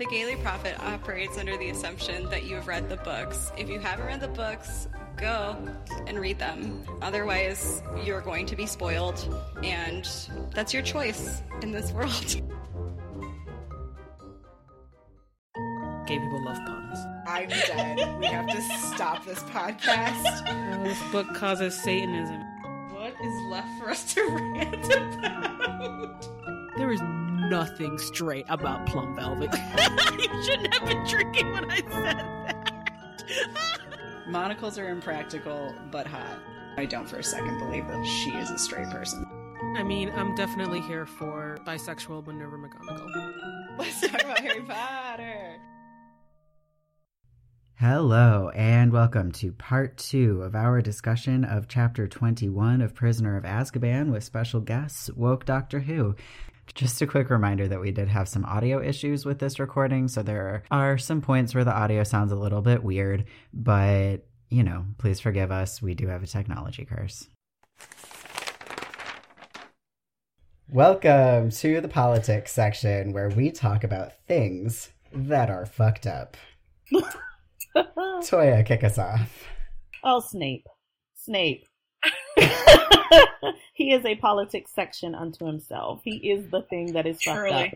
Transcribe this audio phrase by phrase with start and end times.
[0.00, 3.52] The Gayly Prophet operates under the assumption that you have read the books.
[3.58, 4.88] If you haven't read the books,
[5.18, 5.58] go
[6.06, 6.82] and read them.
[7.02, 9.22] Otherwise, you're going to be spoiled,
[9.62, 10.08] and
[10.54, 12.10] that's your choice in this world.
[16.06, 16.98] Gay people love puns.
[17.26, 18.20] I'm dead.
[18.20, 20.82] we have to stop this podcast.
[20.82, 22.40] This book causes Satanism.
[22.94, 26.26] What is left for us to rant about?
[26.78, 27.02] There is
[27.50, 29.50] nothing straight about Plum Velvet.
[30.18, 32.92] you shouldn't have been drinking when I said that.
[34.28, 36.38] Monocles are impractical, but hot.
[36.76, 39.26] I don't for a second believe that she is a straight person.
[39.76, 43.34] I mean, I'm definitely here for bisexual Minerva McGonagall.
[43.78, 45.56] Let's talk about Harry Potter.
[47.74, 53.44] Hello, and welcome to part two of our discussion of chapter 21 of Prisoner of
[53.44, 56.14] Azkaban with special guests, Woke Doctor Who.
[56.74, 60.22] Just a quick reminder that we did have some audio issues with this recording, so
[60.22, 64.84] there are some points where the audio sounds a little bit weird, but you know,
[64.98, 65.80] please forgive us.
[65.80, 67.28] We do have a technology curse.
[70.68, 76.36] Welcome to the politics section where we talk about things that are fucked up.
[77.76, 79.44] Toya, kick us off.
[80.04, 80.66] Oh, Snape.
[81.14, 81.66] Snape.
[83.74, 86.00] he is a politics section unto himself.
[86.04, 87.72] He is the thing that is fucked up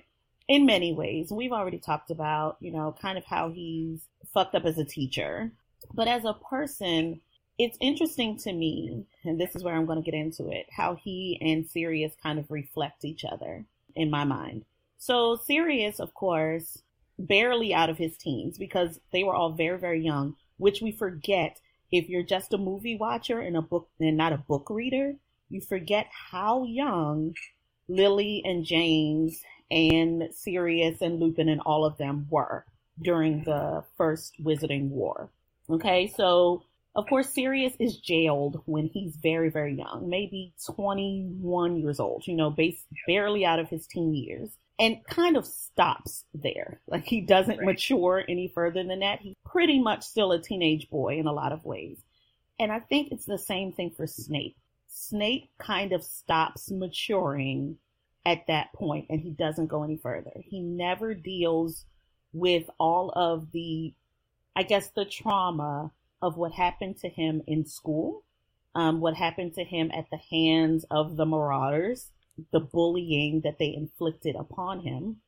[0.48, 1.30] in many ways.
[1.30, 4.00] We've already talked about, you know, kind of how he's
[4.32, 5.52] fucked up as a teacher.
[5.92, 7.20] But as a person,
[7.58, 10.96] it's interesting to me, and this is where I'm going to get into it, how
[10.96, 14.64] he and Sirius kind of reflect each other in my mind.
[14.98, 16.82] So Sirius, of course,
[17.18, 21.60] barely out of his teens because they were all very, very young, which we forget
[21.96, 25.14] if you're just a movie watcher and a book and not a book reader,
[25.48, 27.34] you forget how young
[27.88, 32.64] Lily and James and Sirius and Lupin and all of them were
[33.00, 35.30] during the first Wizarding War.
[35.70, 36.64] Okay, so
[36.96, 42.34] of course Sirius is jailed when he's very, very young, maybe 21 years old, you
[42.34, 46.80] know, base, barely out of his teen years and kind of stops there.
[46.86, 47.66] Like he doesn't Right.
[47.66, 49.20] mature any further than that.
[49.20, 52.02] He's pretty much still a teenage boy in a lot of ways.
[52.58, 54.56] And I think it's the same thing for Snape.
[54.88, 57.78] Snape kind of stops maturing
[58.24, 60.32] at that point and he doesn't go any further.
[60.44, 61.84] He never deals
[62.32, 63.94] with all of the,
[64.56, 65.92] I guess, the trauma
[66.22, 68.24] of what happened to him in school,
[68.74, 72.10] um, what happened to him at the hands of the Marauders,
[72.52, 75.20] the bullying that they inflicted upon him.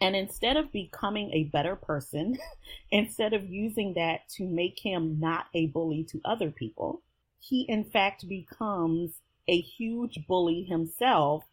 [0.00, 2.38] And instead of becoming a better person,
[2.90, 7.02] instead of using that to make him not a bully to other people,
[7.38, 11.44] he in fact becomes a huge bully himself.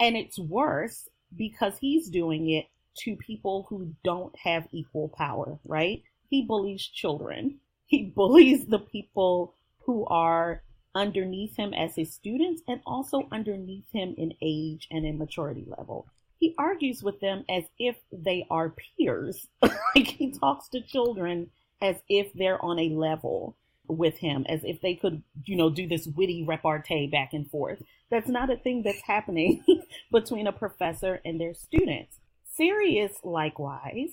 [0.00, 2.66] And it's worse because he's doing it
[2.98, 6.02] to people who don't have equal power, right?
[6.28, 7.60] He bullies children.
[7.86, 9.54] He bullies the people
[9.86, 10.63] who are
[10.94, 16.06] underneath him as his students and also underneath him in age and in maturity level.
[16.38, 19.46] He argues with them as if they are peers.
[19.62, 21.50] like he talks to children
[21.80, 23.56] as if they're on a level
[23.86, 27.82] with him, as if they could, you know, do this witty repartee back and forth.
[28.10, 29.64] That's not a thing that's happening
[30.12, 32.18] between a professor and their students.
[32.56, 34.12] Sirius, likewise,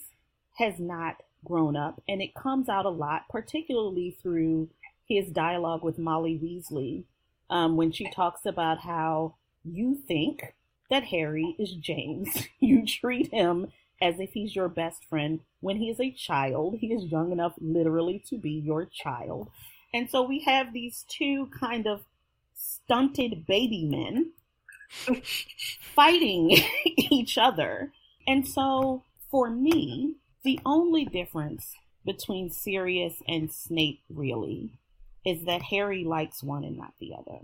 [0.57, 4.69] has not grown up, and it comes out a lot, particularly through
[5.16, 7.03] his dialogue with Molly Weasley,
[7.49, 10.53] um, when she talks about how you think
[10.89, 12.47] that Harry is James.
[12.59, 16.77] You treat him as if he's your best friend when he is a child.
[16.79, 19.49] He is young enough, literally, to be your child.
[19.94, 22.01] And so we have these two kind of
[22.53, 24.31] stunted baby men
[25.95, 27.91] fighting each other.
[28.28, 31.73] And so for me, the only difference
[32.05, 34.72] between Sirius and Snape really
[35.25, 37.39] is that Harry likes one and not the other.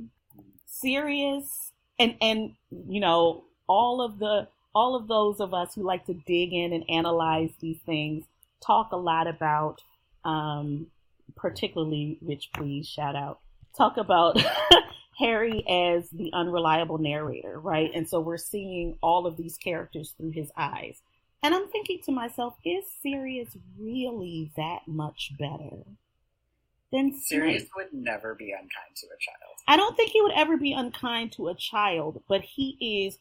[0.65, 6.05] Sirius and and you know all of the all of those of us who like
[6.05, 8.25] to dig in and analyze these things
[8.63, 9.81] talk a lot about
[10.23, 10.87] um
[11.35, 13.39] particularly Rich please shout out
[13.75, 14.37] talk about
[15.17, 17.89] Harry as the unreliable narrator, right?
[17.93, 21.01] And so we're seeing all of these characters through his eyes.
[21.41, 23.49] And I'm thinking to myself, is Sirius
[23.79, 25.85] really that much better
[26.91, 27.71] than Sirius Snape?
[27.75, 29.55] would never be unkind to a child.
[29.67, 33.17] I don't think he would ever be unkind to a child, but he is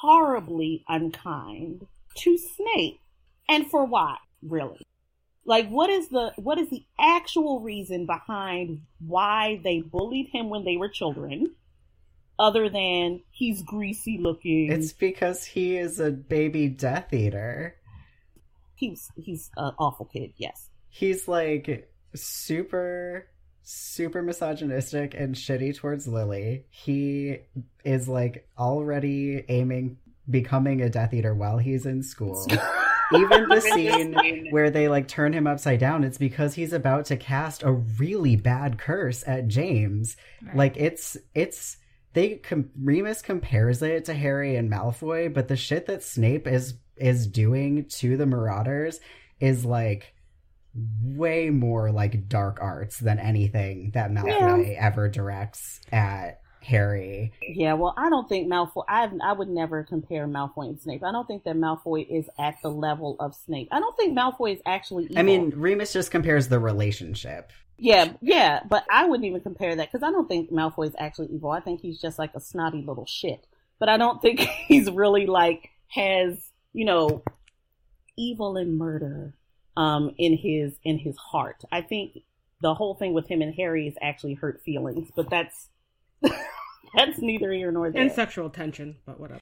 [0.00, 1.86] horribly unkind
[2.16, 3.00] to Snape.
[3.48, 4.86] And for what, really?
[5.44, 10.64] Like what is the what is the actual reason behind why they bullied him when
[10.64, 11.54] they were children?
[12.38, 14.70] Other than he's greasy looking.
[14.72, 17.76] It's because he is a baby Death Eater.
[18.76, 20.32] he's he's an awful kid.
[20.36, 23.26] Yes, he's like super
[23.62, 26.64] super misogynistic and shitty towards Lily.
[26.70, 27.38] He
[27.84, 29.98] is like already aiming
[30.28, 32.46] becoming a Death Eater while he's in school.
[33.12, 37.16] Even the scene where they like turn him upside down, it's because he's about to
[37.16, 40.16] cast a really bad curse at James.
[40.42, 40.56] Right.
[40.56, 41.76] Like it's it's
[42.12, 46.74] they com- Remus compares it to Harry and Malfoy, but the shit that Snape is
[46.96, 49.00] is doing to the Marauders
[49.40, 50.14] is like
[50.74, 54.86] way more like dark arts than anything that Malfoy yeah.
[54.86, 57.32] ever directs at Harry.
[57.42, 58.84] Yeah, well, I don't think Malfoy.
[58.88, 61.02] I I would never compare Malfoy and Snape.
[61.02, 63.68] I don't think that Malfoy is at the level of Snape.
[63.72, 65.04] I don't think Malfoy is actually.
[65.04, 65.18] Evil.
[65.18, 67.52] I mean, Remus just compares the relationship.
[67.78, 71.28] Yeah, yeah, but I wouldn't even compare that because I don't think Malfoy is actually
[71.28, 71.50] evil.
[71.50, 73.46] I think he's just like a snotty little shit.
[73.78, 77.22] But I don't think he's really like has you know
[78.16, 79.34] evil and murder
[79.76, 81.62] um in his in his heart.
[81.70, 82.18] I think
[82.60, 85.68] the whole thing with him and Harry is actually hurt feelings, but that's
[86.22, 88.02] that's neither here nor there.
[88.02, 89.40] And sexual tension, but whatever.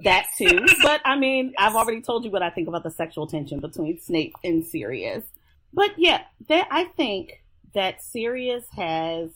[0.00, 0.66] That too.
[0.82, 4.00] but I mean, I've already told you what I think about the sexual tension between
[4.00, 5.24] Snape and Sirius.
[5.72, 7.42] But yeah, that I think
[7.74, 9.30] that Sirius has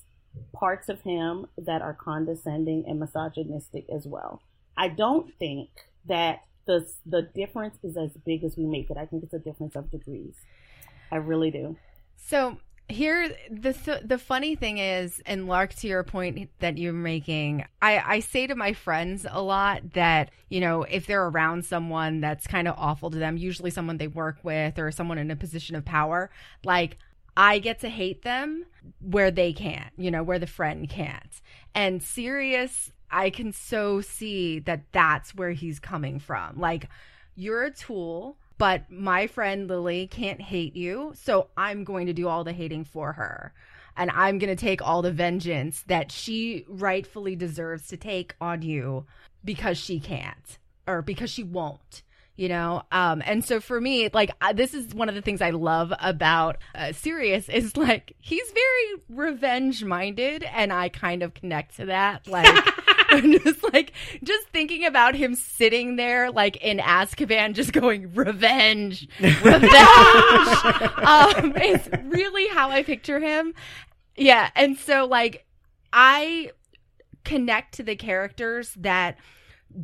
[0.53, 4.41] parts of him that are condescending and misogynistic as well.
[4.77, 5.71] I don't think
[6.07, 8.97] that the the difference is as big as we make it.
[8.97, 10.35] I think it's a difference of degrees.
[11.11, 11.77] I really do.
[12.17, 12.59] So
[12.91, 17.99] here the the funny thing is and lark to your point that you're making i
[17.99, 22.47] i say to my friends a lot that you know if they're around someone that's
[22.47, 25.77] kind of awful to them usually someone they work with or someone in a position
[25.77, 26.31] of power
[26.65, 26.97] like
[27.39, 28.67] I get to hate them
[29.01, 31.41] where they can't, you know, where the friend can't.
[31.73, 36.59] And Sirius, I can so see that that's where he's coming from.
[36.59, 36.89] Like,
[37.35, 42.29] you're a tool, but my friend Lily can't hate you, so I'm going to do
[42.29, 43.53] all the hating for her.
[43.97, 48.63] And I'm going to take all the vengeance that she rightfully deserves to take on
[48.63, 49.07] you
[49.45, 52.03] because she can't or because she won't
[52.39, 55.43] you know um and so for me like I, this is one of the things
[55.43, 61.35] i love about uh, sirius is like he's very revenge minded and i kind of
[61.35, 62.47] connect to that like
[63.11, 69.09] I'm just like just thinking about him sitting there like in Azkaban just going revenge
[69.21, 69.43] revenge.
[70.99, 73.55] Um it's really how I picture him.
[74.17, 75.47] Yeah and so like
[75.93, 76.51] I
[77.25, 79.17] connect to the characters that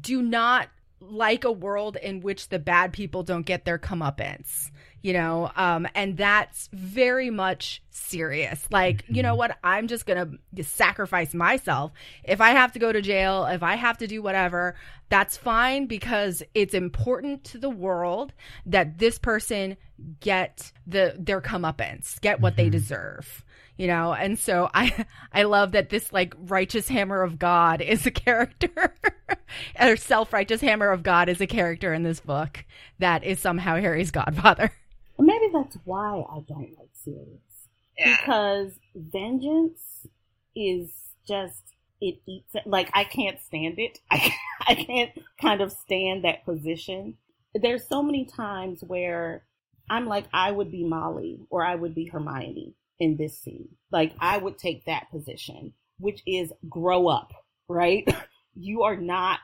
[0.01, 0.69] do not
[1.01, 4.71] like a world in which the bad people don't get their comeuppance
[5.05, 8.67] you know um and that's very much Sirius.
[8.73, 9.39] Like you know mm-hmm.
[9.39, 9.59] what?
[9.63, 10.31] I'm just gonna
[10.63, 11.93] sacrifice myself.
[12.25, 14.75] If i have to go to jail if i have to do whatever
[15.09, 18.33] that's fine because it's important to the world
[18.67, 19.77] that this person
[20.21, 22.65] get the their comeuppance get what mm-hmm.
[22.65, 23.45] they deserve
[23.77, 24.13] you know?
[24.13, 28.95] And so i i love that this like righteous hammer of god is a character
[29.81, 32.65] or self-righteous hammer of god is a character in this book
[32.99, 34.73] that is somehow harry's godfather
[35.19, 37.69] maybe that's why i don't like Sirius.
[37.99, 38.17] yeah.
[38.19, 40.07] because vengeance
[40.55, 40.91] is
[41.27, 41.63] just
[42.01, 42.67] it eats it.
[42.67, 44.35] like i can't stand it I,
[44.67, 47.17] I can't kind of stand that position
[47.55, 49.45] there's so many times where
[49.89, 53.69] i'm like i would be molly or i would be hermione in this scene.
[53.91, 57.33] Like I would take that position, which is grow up,
[57.69, 58.07] right?
[58.55, 59.41] you are not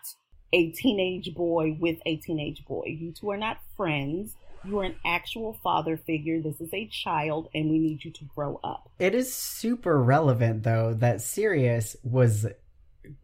[0.52, 2.84] a teenage boy with a teenage boy.
[2.86, 4.34] You two are not friends.
[4.64, 6.40] You are an actual father figure.
[6.40, 8.90] This is a child, and we need you to grow up.
[8.98, 12.46] It is super relevant, though, that Sirius was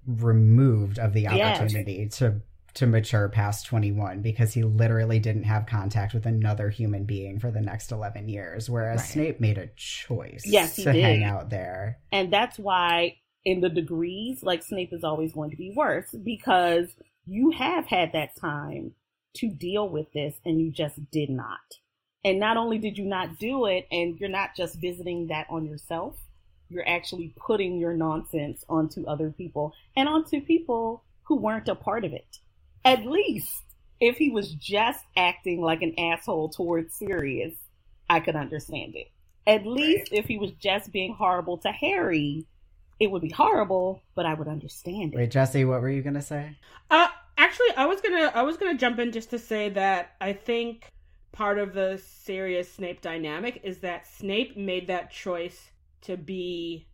[0.07, 2.19] removed of the opportunity yes.
[2.19, 2.40] to
[2.75, 7.50] to mature past 21 because he literally didn't have contact with another human being for
[7.50, 9.09] the next 11 years whereas right.
[9.09, 11.02] Snape made a choice yes, to did.
[11.02, 11.99] hang out there.
[12.12, 13.16] And that's why
[13.47, 16.88] in the degrees like Snape is always going to be worse because
[17.26, 18.93] you have had that time
[19.37, 21.78] to deal with this and you just did not.
[22.25, 25.64] And not only did you not do it and you're not just visiting that on
[25.64, 26.16] yourself,
[26.69, 32.05] you're actually putting your nonsense onto other people and onto people who weren't a part
[32.05, 32.38] of it
[32.87, 33.64] at least
[34.00, 37.55] if he was just acting like an asshole towards Sirius,
[38.09, 39.11] I could understand it.
[39.47, 42.47] At least if he was just being horrible to Harry,
[43.00, 45.16] it would be horrible, but I would understand it.
[45.16, 46.57] Wait, Jesse, what were you gonna say?
[46.90, 50.33] Uh, actually, I was gonna I was gonna jump in just to say that I
[50.33, 50.93] think
[51.33, 55.71] part of the Sirius Snape dynamic is that Snape made that choice
[56.02, 56.88] to be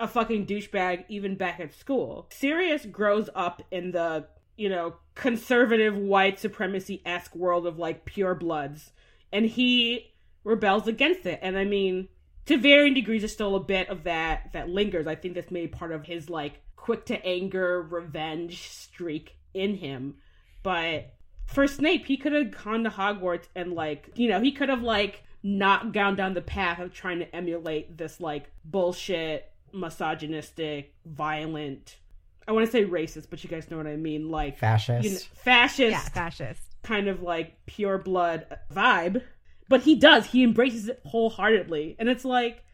[0.00, 2.28] a fucking douchebag even back at school.
[2.30, 4.26] Sirius grows up in the
[4.58, 8.90] you know, conservative white supremacy esque world of like pure bloods
[9.32, 10.12] and he
[10.44, 11.38] rebels against it.
[11.40, 12.08] And I mean,
[12.46, 15.06] to varying degrees, there's still a bit of that that lingers.
[15.06, 20.14] I think that's maybe part of his like quick to anger revenge streak in him.
[20.62, 21.14] But
[21.46, 24.82] for Snape, he could have gone to Hogwarts and like, you know, he could have
[24.82, 31.96] like not gone down the path of trying to emulate this like bullshit, misogynistic, violent.
[32.46, 35.04] I want to say racist, but you guys know what I mean, like Fascist.
[35.04, 36.60] you know, fascist, Yeah, fascist.
[36.82, 39.22] kind of like pure blood vibe.
[39.68, 40.24] But he does.
[40.26, 42.64] He embraces it wholeheartedly, and it's like,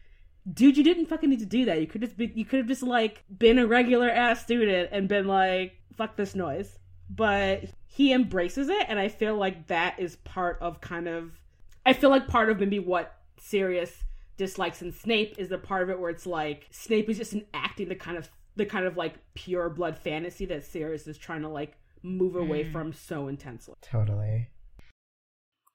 [0.51, 1.81] dude, you didn't fucking need to do that.
[1.81, 5.07] You could just be, you could have just like been a regular ass student and
[5.07, 6.77] been like, fuck this noise.
[7.09, 11.39] But he embraces it, and I feel like that is part of kind of,
[11.85, 14.03] I feel like part of maybe what Sirius
[14.37, 17.89] dislikes in Snape is the part of it where it's like Snape is just enacting
[17.89, 21.49] the kind of the kind of like pure blood fantasy that Sirius is trying to
[21.49, 22.71] like move away mm.
[22.71, 23.75] from so intensely.
[23.81, 24.47] Totally.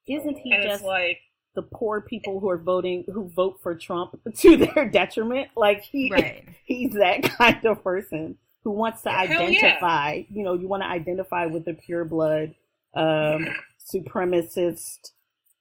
[0.08, 1.18] Isn't he And just it's like,
[1.54, 5.48] the poor people who are voting who vote for Trump to their detriment?
[5.56, 6.44] Like he Right.
[6.64, 9.58] he's that kind of person who wants to Hell yeah.
[9.58, 12.54] identify, you know, you want to identify with the pure blood
[12.94, 13.46] um
[13.92, 15.12] supremacist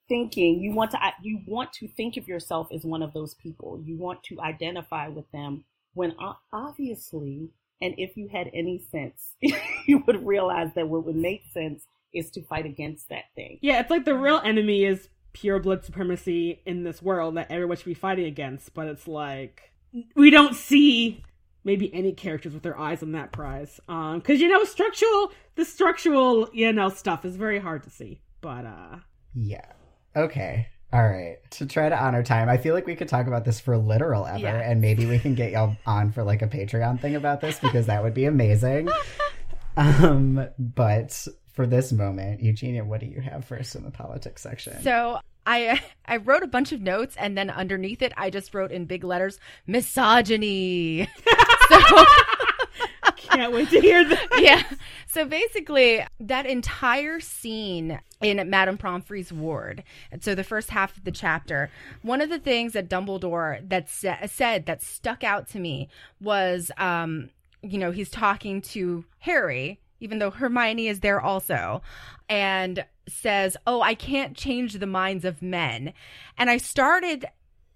[0.07, 0.59] thinking.
[0.59, 3.81] You want to you want to think of yourself as one of those people.
[3.83, 6.13] You want to identify with them when
[6.51, 7.49] obviously
[7.81, 9.35] and if you had any sense,
[9.85, 13.59] you would realize that what would make sense is to fight against that thing.
[13.61, 17.77] Yeah, it's like the real enemy is pure blood supremacy in this world that everyone
[17.77, 19.71] should be fighting against, but it's like
[20.15, 21.23] we don't see
[21.63, 23.79] maybe any characters with their eyes on that prize.
[23.87, 28.21] Um cuz you know structural the structural, you know, stuff is very hard to see.
[28.41, 28.97] But uh
[29.33, 29.65] Yeah.
[30.15, 30.67] Okay.
[30.91, 31.37] All right.
[31.51, 34.25] To try to honor time, I feel like we could talk about this for literal
[34.25, 34.55] ever, Yeah.
[34.71, 37.85] and maybe we can get y'all on for like a Patreon thing about this because
[37.85, 38.89] that would be amazing.
[39.77, 41.27] um, but
[41.59, 44.81] for this moment, Eugenia, what do you have first in the politics section?
[44.81, 48.71] So I I wrote a bunch of notes and then underneath it I just wrote
[48.71, 51.09] in big letters misogyny.
[51.67, 51.79] so
[53.17, 54.27] can't wait to hear that.
[54.39, 54.63] yeah.
[55.07, 59.83] So basically, that entire scene in Madame Pomfrey's ward.
[60.21, 61.69] So the first half of the chapter,
[62.03, 65.89] one of the things that Dumbledore that sa- said that stuck out to me
[66.21, 71.81] was, um, you know, he's talking to Harry, even though Hermione is there also,
[72.27, 75.93] and says, "Oh, I can't change the minds of men,"
[76.37, 77.25] and I started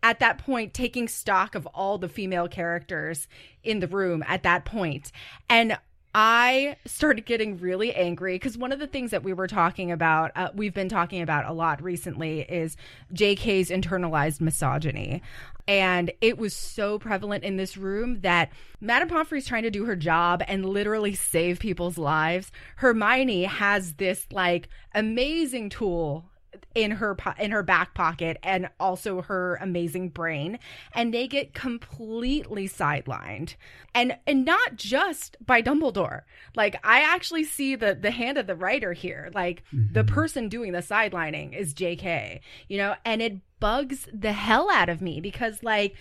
[0.03, 3.27] at that point taking stock of all the female characters
[3.63, 5.11] in the room at that point.
[5.49, 5.77] And
[6.15, 10.31] I started getting really angry because one of the things that we were talking about,
[10.35, 12.77] uh, we've been talking about a lot recently, is
[13.13, 15.23] JK's internalized misogyny.
[15.67, 19.95] And it was so prevalent in this room that Madame Pomfrey's trying to do her
[19.95, 22.51] job and literally save people's lives.
[22.75, 26.29] Hermione has this like amazing tool
[26.75, 30.59] in her po- in her back pocket and also her amazing brain.
[30.93, 33.55] And they get completely sidelined.
[33.93, 36.21] And and not just by Dumbledore.
[36.55, 39.31] Like I actually see the the hand of the writer here.
[39.33, 40.13] Like the mm-hmm.
[40.13, 42.95] person doing the sidelining is JK you know?
[43.05, 45.95] And it bugs the hell out of me because like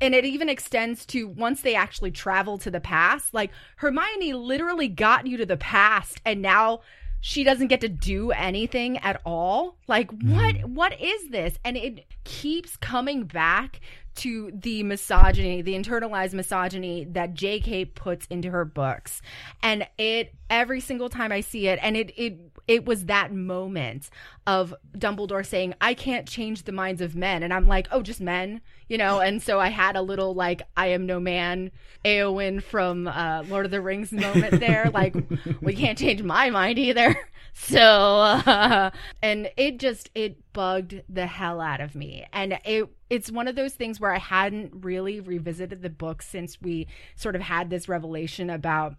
[0.00, 4.86] and it even extends to once they actually travel to the past like Hermione literally
[4.86, 6.80] got you to the past and now
[7.20, 9.76] she doesn't get to do anything at all?
[9.86, 10.34] Like mm-hmm.
[10.34, 11.58] what what is this?
[11.64, 13.80] And it keeps coming back
[14.16, 19.22] to the misogyny the internalized misogyny that jk puts into her books.
[19.62, 24.10] And it every single time i see it and it it it was that moment
[24.48, 28.20] of dumbledore saying i can't change the minds of men and i'm like oh just
[28.20, 31.70] men you know and so i had a little like i am no man
[32.04, 34.90] Eowyn from uh, Lord of the Rings moment there.
[34.98, 35.14] Like,
[35.60, 37.16] we can't change my mind either.
[37.60, 38.90] So, uh,
[39.20, 43.56] and it just it bugged the hell out of me, and it it's one of
[43.56, 46.86] those things where I hadn't really revisited the book since we
[47.16, 48.94] sort of had this revelation about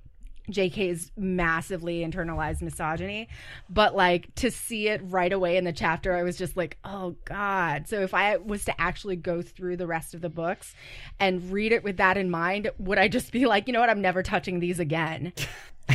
[0.51, 3.27] JK's massively internalized misogyny,
[3.69, 7.15] but like to see it right away in the chapter, I was just like, oh
[7.25, 7.87] God.
[7.87, 10.73] So if I was to actually go through the rest of the books
[11.19, 13.89] and read it with that in mind, would I just be like, you know what,
[13.89, 15.33] I'm never touching these again?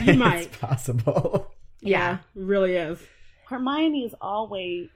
[0.02, 0.46] You might.
[0.46, 1.52] it's possible.
[1.80, 2.98] Yeah, it really is.
[3.48, 4.88] Hermione is always,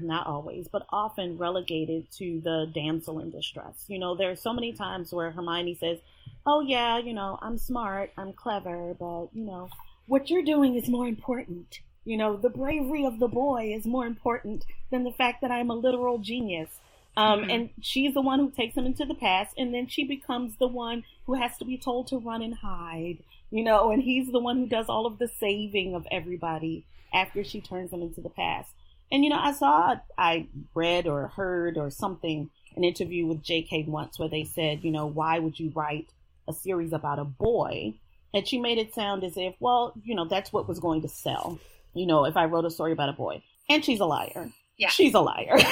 [0.00, 3.84] not always, but often relegated to the damsel in distress.
[3.88, 6.00] You know, there are so many times where Hermione says,
[6.44, 9.68] Oh, yeah, you know, I'm smart, I'm clever, but, you know,
[10.06, 11.80] what you're doing is more important.
[12.04, 15.70] You know, the bravery of the boy is more important than the fact that I'm
[15.70, 16.80] a literal genius.
[17.16, 20.56] Um, And she's the one who takes him into the past, and then she becomes
[20.56, 23.18] the one who has to be told to run and hide,
[23.50, 26.84] you know, and he's the one who does all of the saving of everybody
[27.14, 28.72] after she turns him into the past.
[29.12, 33.84] And you know, I saw, I read or heard or something, an interview with J.K.
[33.86, 36.08] once where they said, you know, why would you write
[36.48, 37.94] a series about a boy?
[38.34, 41.08] And she made it sound as if, well, you know, that's what was going to
[41.08, 41.58] sell.
[41.94, 44.50] You know, if I wrote a story about a boy, and she's a liar.
[44.78, 44.88] Yeah.
[44.88, 45.58] she's a liar.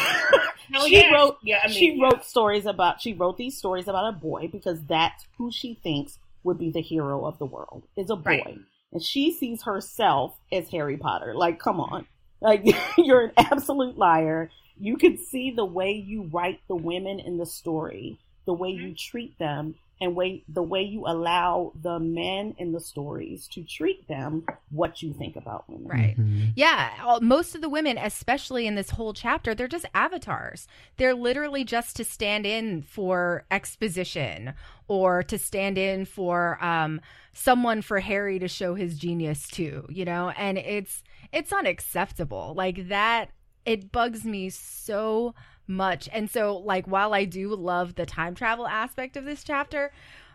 [0.86, 1.10] She yeah.
[1.12, 2.04] wrote, Yeah, I mean, she yeah.
[2.04, 6.18] wrote stories about, she wrote these stories about a boy because that's who she thinks
[6.44, 8.22] would be the hero of the world is a boy.
[8.46, 8.58] Right.
[8.92, 11.34] And she sees herself as Harry Potter.
[11.34, 12.06] Like, come on.
[12.40, 12.64] Like,
[12.96, 14.50] you're an absolute liar.
[14.78, 18.86] You can see the way you write the women in the story, the way Mm-hmm.
[18.86, 23.62] you treat them, and way the way you allow the men in the stories to
[23.62, 25.88] treat them what you think about women.
[25.88, 26.16] Right.
[26.18, 26.52] Mhm.
[26.56, 30.66] Yeah, all, most of the women, especially in this whole chapter, they're just avatars.
[30.96, 34.54] They're literally just to stand in for exposition
[34.88, 37.00] or to stand in for um,
[37.32, 40.30] someone for Harry to show his genius to, you know.
[40.30, 41.02] And it's
[41.32, 42.54] it's unacceptable.
[42.56, 43.30] Like that,
[43.66, 45.34] it bugs me so
[45.70, 46.08] much.
[46.12, 49.92] And so, like, while I do love the time travel aspect of this chapter,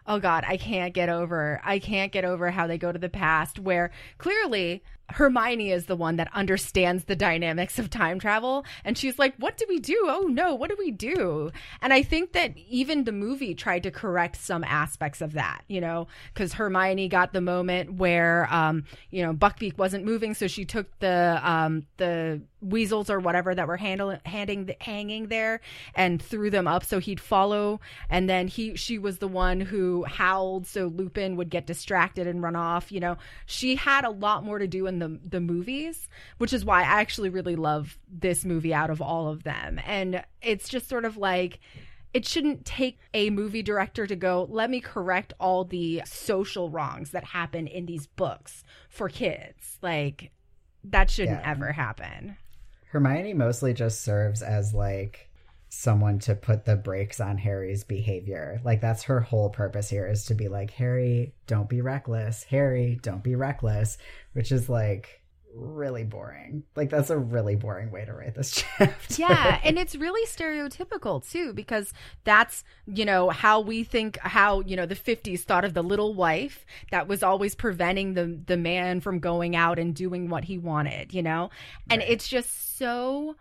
[0.07, 3.09] oh god i can't get over i can't get over how they go to the
[3.09, 8.97] past where clearly hermione is the one that understands the dynamics of time travel and
[8.97, 10.05] she's like what do we do?
[10.07, 11.51] Oh no what do we do?
[11.81, 15.81] And i think that even the movie tried to correct some aspects of that you
[15.81, 20.65] know because hermione got the moment where um you know buckbeak wasn't moving so she
[20.65, 25.61] took the um the weasels or whatever that were handling handing hanging there
[25.93, 27.79] and threw them up so he'd follow.
[28.09, 32.41] And then he she was the one who howled so lupin would get distracted and
[32.41, 33.17] run off you know.
[33.45, 37.01] She had a lot more to do in the the movies which is why i
[37.01, 39.79] actually really love this movie out of all of them.
[39.85, 41.59] And it's just sort of like
[42.13, 47.11] it shouldn't take a movie director to go let me correct all the social wrongs
[47.11, 49.77] that happen in these books for kids.
[49.81, 50.31] Like
[50.85, 51.51] that shouldn't Yeah.
[51.51, 52.37] ever happen.
[52.91, 55.29] Hermione mostly just serves as like
[55.75, 58.61] someone to put the brakes on Harry's behavior.
[58.63, 62.43] Like that's her whole purpose here is to be like, Harry, don't be reckless.
[62.43, 63.97] Harry, don't be reckless,
[64.33, 65.21] which is like
[65.53, 66.63] really boring.
[66.75, 68.93] Like that's a really boring way to write this chapter.
[69.21, 71.93] yeah and it's really stereotypical too because
[72.25, 76.13] that's you know how we think how you know the 50s thought of the little
[76.13, 80.57] wife that was always preventing the the man from going out and doing what he
[80.57, 81.49] wanted you know
[81.89, 82.09] and Right.
[82.11, 83.37] it's just so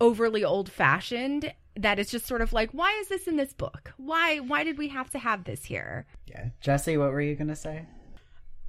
[0.00, 3.92] overly old fashioned that it's just sort of like why is this in this book
[3.96, 6.48] why why did we have to have this here yeah.
[6.60, 7.86] Jesse, what were you gonna say?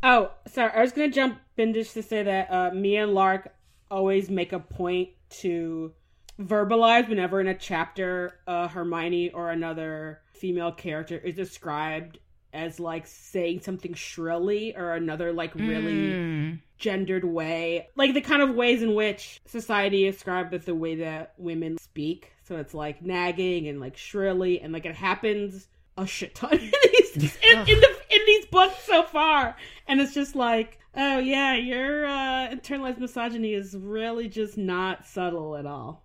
[0.02, 0.72] Oh, sorry.
[0.72, 3.54] I was gonna jump in just to say that uh, me and Lark
[3.92, 5.10] always make a point
[5.42, 5.94] to
[6.40, 12.20] verbalize whenever in a chapter uh, Hermione or another female character is described
[12.54, 16.60] as like saying something shrilly or another like really Mm.
[16.78, 21.34] gendered way, like the kind of ways in which society described as the way that
[21.38, 22.32] women speak.
[22.44, 26.72] So it's like nagging and like shrilly, and like it happens a shit ton in
[26.94, 29.56] these in, in the in these books so far,
[29.88, 35.56] and it's just like, oh yeah, your uh, internalized misogyny is really just not subtle
[35.58, 36.04] at all.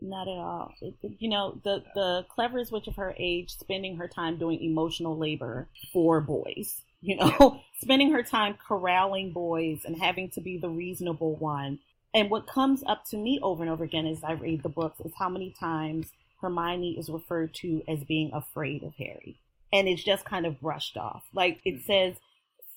[0.00, 0.72] Not at all.
[0.80, 4.62] It, it- you know, the the cleverest witch of her age spending her time doing
[4.62, 6.82] emotional labor for boys.
[7.02, 11.78] You know, spending her time corralling boys and having to be the reasonable one.
[12.12, 15.00] And what comes up to me over and over again as I read the books
[15.00, 16.08] is how many times
[16.42, 19.40] Hermione is referred to as being afraid of Harry.
[19.72, 21.24] And it's just kind of brushed off.
[21.32, 21.86] Like it hmm.
[21.86, 22.16] says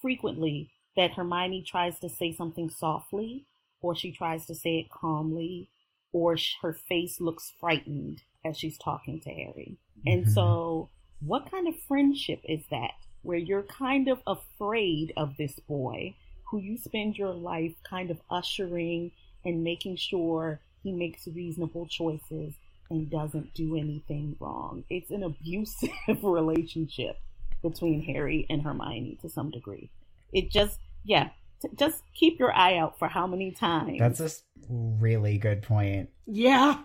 [0.01, 3.45] frequently that Hermione tries to say something softly,
[3.81, 5.69] or she tries to say it calmly,
[6.13, 9.77] or her face looks frightened as she's talking to Harry.
[10.05, 10.29] And Mhm.
[10.29, 16.13] so, what kind of friendship is that where you're kind of afraid of this boy
[16.49, 19.11] who you spend your life kind of ushering
[19.45, 22.53] and making sure he makes reasonable choices
[22.89, 24.83] and doesn't do anything wrong?
[24.89, 25.89] It's an abusive
[26.23, 27.17] relationship
[27.61, 29.89] between Harry and Hermione to some degree.
[30.33, 31.29] It just, yeah,
[31.75, 33.99] just keep your eye out for how many times.
[33.99, 34.29] That's a
[34.69, 36.09] really good point.
[36.25, 36.79] Yeah,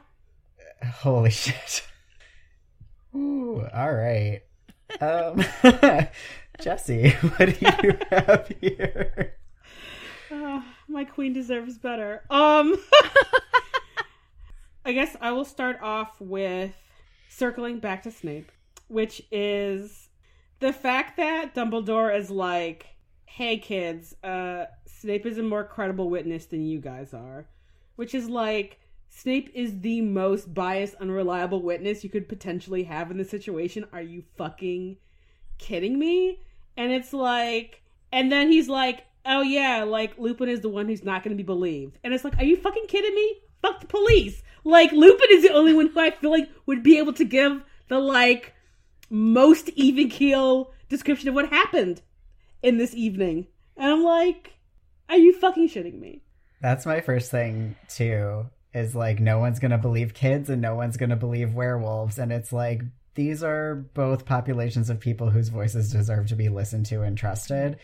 [0.85, 1.87] Holy shit.
[3.15, 4.43] Ooh, all right.
[5.01, 5.45] Um,
[6.61, 9.35] Jesse, what do you have here?
[10.31, 12.23] Uh, my queen deserves better.
[12.31, 12.77] Um,
[14.85, 16.75] I guess I will start off with
[17.29, 18.51] circling back to Snape,
[18.89, 20.09] which is
[20.61, 22.87] the fact that Dumbledore is like,
[23.29, 27.49] "Hey kids, uh, Snape is a more credible witness than you guys are,"
[27.97, 28.81] which is like.
[29.11, 33.87] Snape is the most biased, unreliable witness you could potentially have in this situation.
[33.91, 34.99] Are you fucking
[35.57, 36.43] kidding me?
[36.77, 41.05] And it's like, and then he's like, oh yeah, like Lupin is the one who's
[41.05, 41.99] not going to be believed.
[42.05, 43.41] And it's like, are you fucking kidding me?
[43.63, 44.43] fuck the police.
[44.65, 47.63] Like Lupin is the only one who I feel like would be able to give
[47.89, 48.55] the like
[49.11, 52.03] most even keel description of what happened
[52.63, 53.47] in this evening.
[53.77, 54.55] And I'm like,
[55.09, 56.23] are you fucking shitting me?
[56.61, 58.47] That's my first thing too.
[58.75, 62.53] Is like no one's gonna believe kids and no one's gonna believe werewolves, and it's
[62.53, 62.83] like
[63.15, 67.79] these are both populations of people whose voices deserve to be listened to and trusted.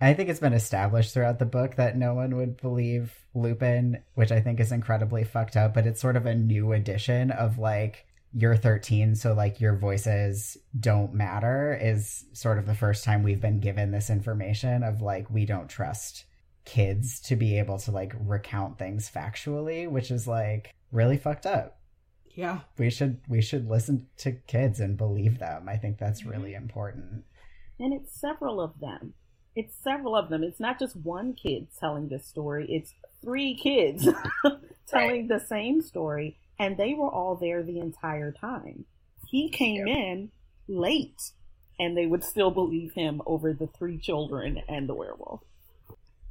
[0.00, 4.30] I think it's been established throughout the book that no one would believe Lupin, which
[4.30, 8.05] I think is incredibly fucked up, but it's sort of a new addition of like
[8.32, 13.40] you're 13 so like your voices don't matter is sort of the first time we've
[13.40, 16.24] been given this information of like we don't trust
[16.64, 21.78] kids to be able to like recount things factually which is like really fucked up.
[22.34, 22.60] Yeah.
[22.76, 25.68] we should we should listen to kids and believe them.
[25.68, 26.30] I think that's mm-hmm.
[26.30, 27.24] really important.
[27.80, 29.14] And it's several of them.
[29.54, 30.42] It's several of them.
[30.42, 34.06] It's not just one kid telling this story, it's three kids
[34.86, 38.84] telling the same story, and they were all there the entire time.
[39.28, 40.30] He came in
[40.68, 41.20] late,
[41.78, 45.40] and they would still believe him over the three children and the werewolf.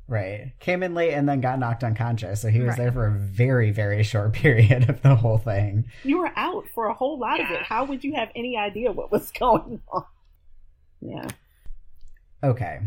[0.07, 2.77] right came in late and then got knocked unconscious so he was Right.
[2.77, 6.85] there for a very very short period of the whole thing You were out for
[6.87, 7.63] a whole lot of it.
[7.63, 10.05] How would you have any idea what was going on?
[11.01, 11.27] Yeah.
[12.43, 12.79] Okay.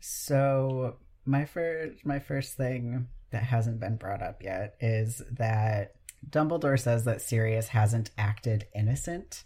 [0.00, 5.94] So my first my first thing that hasn't been brought up yet is that
[6.28, 9.44] Dumbledore says that Sirius hasn't acted innocent.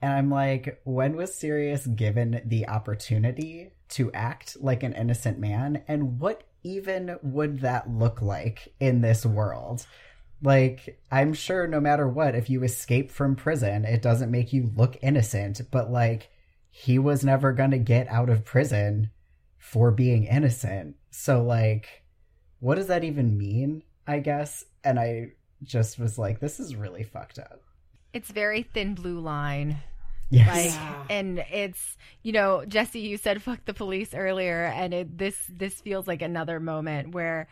[0.00, 5.82] And I'm like, when was Sirius given the opportunity to act like an innocent man?
[5.88, 9.86] And what even would that look like in this world?
[10.40, 14.70] Like, I'm sure no matter what, if you escape from prison, it doesn't make you
[14.76, 16.30] look innocent, but like,
[16.70, 19.10] he was never going to get out of prison
[19.56, 20.94] for being innocent.
[21.10, 22.04] So, like,
[22.60, 23.82] what does that even mean?
[24.06, 24.64] I guess.
[24.84, 27.62] And I just was like, this is really fucked up.
[28.12, 29.78] It's very thin blue line.
[30.30, 30.48] Yes.
[30.48, 31.04] Like, Yeah.
[31.10, 35.80] and it's you know, Jesse, you said "fuck the police" earlier, and it, this this
[35.80, 37.48] feels like another moment where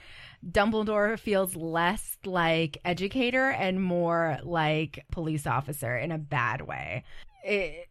[0.47, 7.05] Dumbledore feels less like educator and more like police officer in a bad way.
[7.45, 7.89] It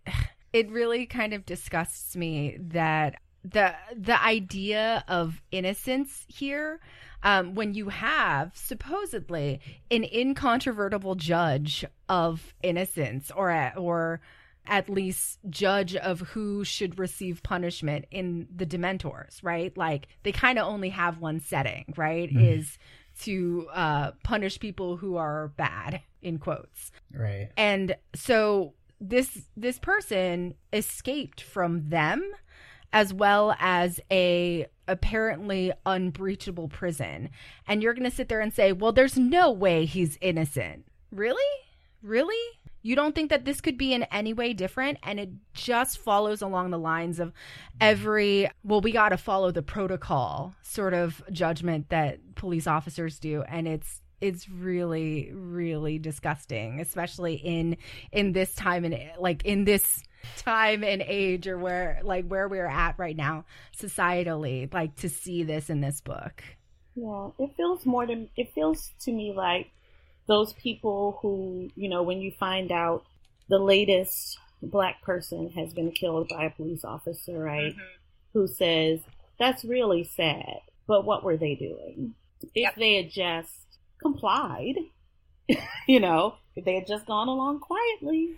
[0.54, 3.15] it really kind of disgusts me that
[3.52, 6.80] the the idea of innocence here
[7.24, 9.60] um, when you have supposedly
[9.92, 14.22] an incontrovertible judge of innocence or or
[14.68, 19.78] at least judge of who should receive punishment in the dementors right?
[19.78, 22.30] Like they kind of only have one setting right?
[22.32, 22.78] Is
[23.22, 26.92] to uh, punish people who are bad in quotes.
[27.14, 27.50] Right.
[27.56, 32.24] and so this this person escaped from them
[32.93, 37.30] as well as a apparently unbreachable prison.
[37.67, 40.86] And you're going to sit there and say well there's no way he's innocent.
[41.12, 41.43] Really?
[42.02, 42.36] Really?
[42.82, 45.00] You don't think that this could be in any way different?
[45.02, 47.34] And it just follows along the lines of
[47.82, 53.43] every well we got to follow the protocol sort of judgment that police officers do.
[53.43, 57.76] And it's it's really really disgusting especially in
[58.13, 60.04] in this time and like in this
[60.38, 63.46] time and age or where like where we're at right now
[63.78, 66.44] societally like to see this in this book
[66.96, 69.72] Yeah, it feels more to it feels to me like
[70.28, 73.06] those people who, you know, when you find out
[73.50, 77.74] the latest black person has been killed by a police officer, right?
[77.74, 77.82] Mm-hmm.
[78.34, 79.00] Who says,
[79.40, 80.60] That's really sad.
[80.88, 82.16] But what were they doing?
[82.54, 83.54] If they had just
[84.02, 84.76] complied,
[85.88, 88.36] you know, if they had just gone along quietly,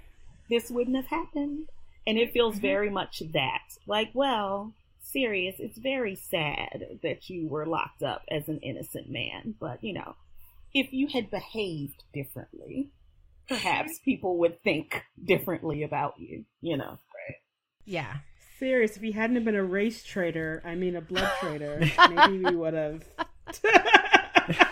[0.49, 1.67] this wouldn't have happened.
[2.07, 3.63] And it feels very much that.
[3.85, 9.55] Like, well, Sirius, it's very sad that you were locked up as an innocent man.
[9.59, 10.15] But, you know,
[10.73, 12.89] if you had behaved differently,
[13.49, 16.97] perhaps people would think differently about you, you know.
[17.85, 18.17] yeah
[18.59, 22.55] Sirius, if he hadn't been a race traitor, I mean a blood traitor, maybe we
[22.55, 23.03] would have.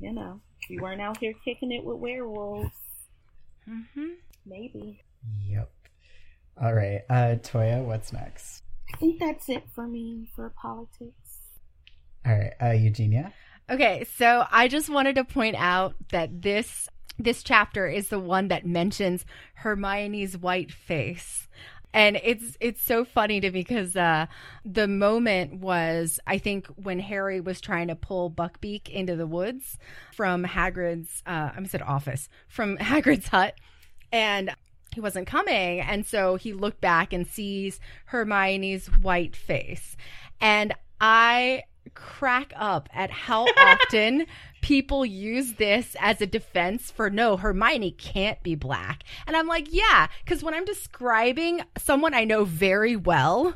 [0.00, 2.74] You know, we weren't out here kicking it with werewolves.
[3.64, 4.08] hmm
[4.44, 5.00] Maybe.
[5.46, 5.70] Yep.
[6.62, 7.02] All right.
[7.10, 8.62] Uh, Toya, what's next?
[8.92, 11.14] I think that's it for me for politics.
[12.26, 12.52] All right.
[12.62, 13.32] Uh, Eugenia?
[13.70, 18.48] Okay, so I just wanted to point out that this this chapter is the one
[18.48, 21.48] that mentions Hermione's white face.
[21.92, 24.26] And it's it's so funny to me because uh,
[24.64, 29.78] the moment was I think when Harry was trying to pull Buckbeak into the woods
[30.12, 33.54] from Hagrid's uh, I said office from Hagrid's hut,
[34.10, 34.50] and
[34.94, 39.96] he wasn't coming, and so he looked back and sees Hermione's white face,
[40.40, 44.26] and I crack up at how often
[44.62, 49.04] people use this as a defense for no, Hermione can't be black.
[49.26, 53.54] And I'm like, yeah, because when I'm describing someone I know very well,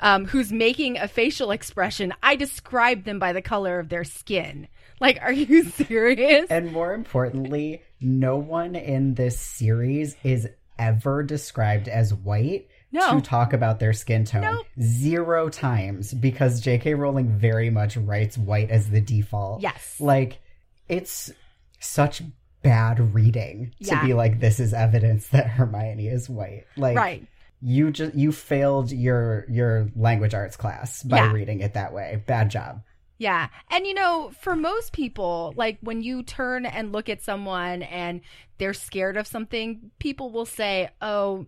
[0.00, 4.68] um, who's making a facial expression, I describe them by the color of their skin.
[5.00, 6.46] Like, are you serious?
[6.50, 13.14] And more importantly, no one in this series is ever described as white No.
[13.14, 14.40] to talk about their skin tone.
[14.42, 14.66] Nope.
[14.80, 16.94] Zero times because J.K.
[16.94, 19.60] Rowling very much writes white as the default.
[19.60, 19.96] Yes.
[20.00, 20.40] Like,
[20.88, 21.30] it's
[21.78, 22.22] such
[22.62, 24.04] bad reading to Yeah.
[24.06, 26.64] be like, this is evidence that Hermione is white.
[26.76, 27.26] Like, right.
[27.62, 31.32] you just you failed your your language arts class by Yeah.
[31.32, 32.22] reading it that way.
[32.26, 32.82] Bad job.
[33.20, 33.48] Yeah.
[33.70, 38.22] And you know, for most people, like when you turn and look at someone and
[38.56, 41.44] they're scared of something, people will say, oh,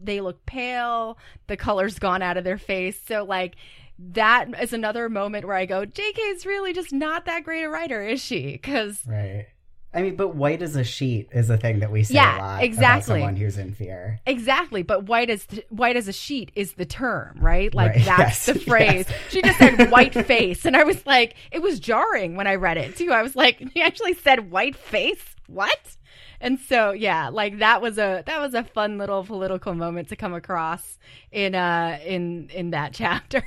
[0.00, 3.00] they look pale, the color's gone out of their face.
[3.04, 3.56] So, like,
[3.98, 8.00] that is another moment where I go, JK's really just not that great a writer,
[8.00, 8.52] is she?
[8.52, 9.48] Because, Right.
[9.94, 12.38] I mean, but white as a sheet is a thing that we say Yeah, a
[12.38, 13.14] lot about exactly.
[13.20, 14.20] someone who's in fear.
[14.26, 14.82] exactly.
[14.82, 17.74] But white as white as a sheet is the term, right?
[17.74, 19.06] Like Right, that's yes, the phrase.
[19.08, 19.18] yes.
[19.30, 22.76] She just said white face, and I was like, it was jarring when I read
[22.76, 23.12] it too.
[23.12, 25.24] I was like, he actually said white face.
[25.46, 25.96] What?
[26.40, 30.16] And so yeah, like that was a that was a fun little political moment to
[30.16, 30.98] come across
[31.32, 33.42] in uh in in that chapter.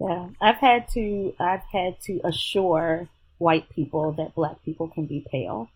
[0.00, 3.06] Yeah, I've had to I've had to assure
[3.38, 5.70] white people that black people can be pale.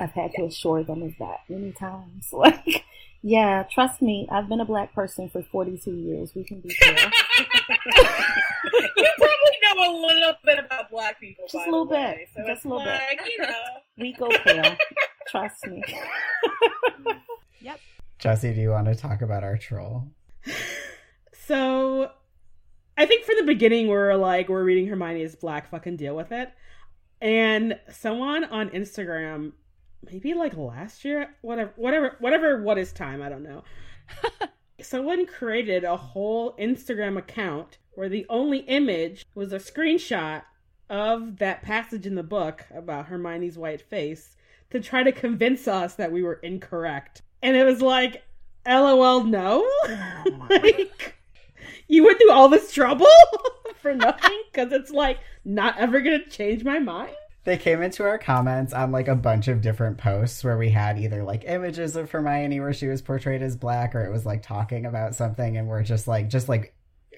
[0.00, 2.28] I've had to assure them of that many times.
[2.32, 2.84] Like,
[3.20, 6.32] yeah, trust me, I've been a black person for 42 years.
[6.36, 6.94] We can be pale.
[8.96, 11.44] you probably know a little bit about black people.
[11.46, 12.28] Just by a the little bit.
[12.34, 13.00] So Just a little bit.
[13.26, 13.52] You know.
[13.98, 14.76] We go pale.
[15.28, 15.82] Trust me.
[17.60, 17.80] Yep.
[18.20, 20.06] Jesse, do you want to talk about our troll?
[21.32, 22.10] So,
[22.98, 26.50] I think for the beginning, we're like, we're reading Hermione's black, fucking deal with it.
[27.20, 29.52] And someone on Instagram,
[30.10, 33.62] maybe like last year, whatever, whatever, whatever, what is time, I don't know.
[34.80, 40.42] someone created a whole Instagram account where the only image was a screenshot
[40.90, 44.34] of that passage in the book about Hermione's white face
[44.70, 47.22] to try to convince us that we were incorrect.
[47.44, 48.24] And it was like,
[48.66, 49.62] LOL, no?
[49.64, 51.17] Oh like,
[51.88, 53.06] you went through all this trouble
[53.82, 54.42] for nothing?
[54.52, 57.14] Because it's like not ever going to change my mind?
[57.44, 60.98] They came into our comments on like a bunch of different posts where we had
[60.98, 64.42] either like images of Hermione where she was portrayed as black or it was like
[64.42, 66.74] talking about something and we're just like just like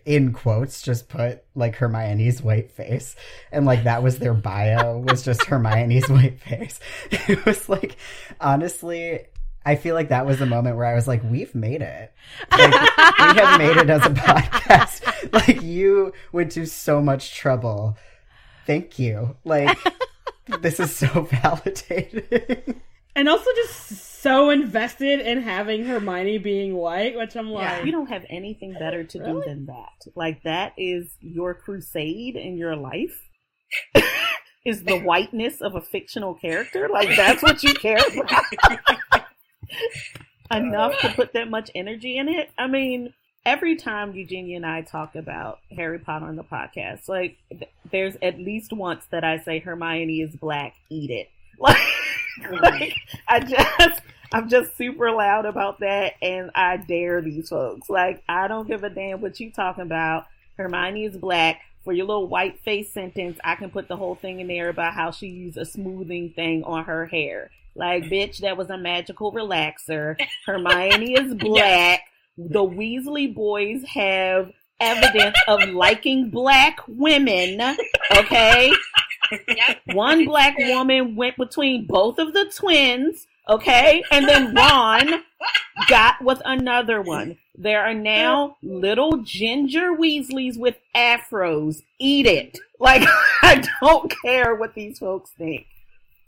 [0.06, 3.16] in quotes just put like Hermione's white face
[3.50, 6.78] and like that was their bio was just Hermione's white face.
[7.10, 7.96] It was like
[8.40, 9.24] honestly
[9.64, 12.12] I feel like that was the moment where I was like, we've made it.
[12.50, 15.06] Like, we have made it as a podcast.
[15.32, 17.96] Like, you went to so much trouble.
[18.66, 19.36] Thank you.
[19.44, 19.78] Like,
[20.60, 22.80] this is so validating.
[23.14, 28.08] And also just so invested in having Hermione being white, which I'm like, You don't
[28.08, 30.10] have anything better to do than that.
[30.14, 33.28] Like that is your crusade in your life.
[34.64, 36.88] is the whiteness of a fictional character?
[36.88, 39.19] Like that's what you care about?
[40.50, 42.50] Enough to put that much energy in it?
[42.58, 47.38] I mean, every time Eugenia and I talk about Harry Potter on the podcast, like
[47.50, 51.30] th- there's at least once that I say Hermione is black, eat it.
[52.40, 52.64] Like, mm-hmm.
[52.64, 52.94] like
[53.28, 54.00] I just
[54.32, 57.90] I'm just super loud about that and I dare these folks.
[57.90, 60.26] Like I don't give a damn what you talking about.
[60.56, 61.60] Hermione is black.
[61.84, 64.94] For your little white face sentence, I can put the whole thing in there about
[64.94, 67.50] how she used a smoothing thing on her hair.
[67.74, 70.16] Like, bitch, that was a magical relaxer.
[70.46, 72.02] Hermione is black.
[72.36, 77.76] The Weasley boys have evidence of liking black women.
[78.16, 78.72] Okay?
[79.92, 83.26] One black woman went between both of the twins.
[83.48, 84.02] Okay?
[84.10, 85.22] And then Ron
[85.88, 87.38] got with another one.
[87.56, 91.82] There are now little ginger Weasleys with afros.
[91.98, 92.58] Eat it.
[92.78, 93.02] Like,
[93.42, 95.66] I don't care what these folks think.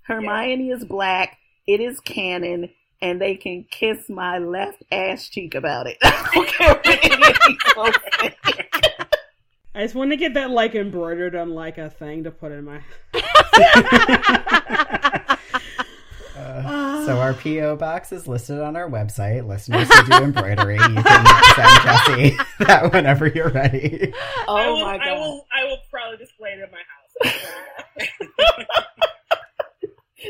[0.07, 1.39] Hermione is black.
[1.67, 2.71] It is canon.
[3.01, 5.97] And they can kiss my left ass cheek about it.
[6.03, 8.37] I don't care what any of these folks think.
[9.75, 12.65] I just want to get that like embroidered on like a thing to put in
[12.65, 12.81] my.
[16.37, 19.47] Uh, so our PO box is listed on our website.
[19.47, 24.13] Listeners who do embroidery, you can send Jesse that whenever you're ready.
[24.15, 25.47] I Oh will, my I will.
[25.55, 26.83] I will probably display it in my
[27.35, 29.09] house.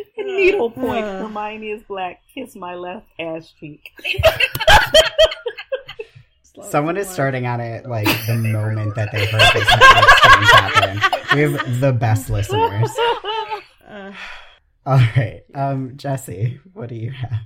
[0.16, 1.04] Needle point.
[1.04, 1.22] Uh.
[1.22, 2.22] Hermione is black.
[2.34, 3.90] Kiss my left ass cheek.
[6.68, 11.00] Someone is starting on it like the moment that they heard this happen.
[11.34, 12.90] We have the best listeners.
[14.84, 15.42] All right.
[15.54, 17.40] Um, Jesse, what do you have?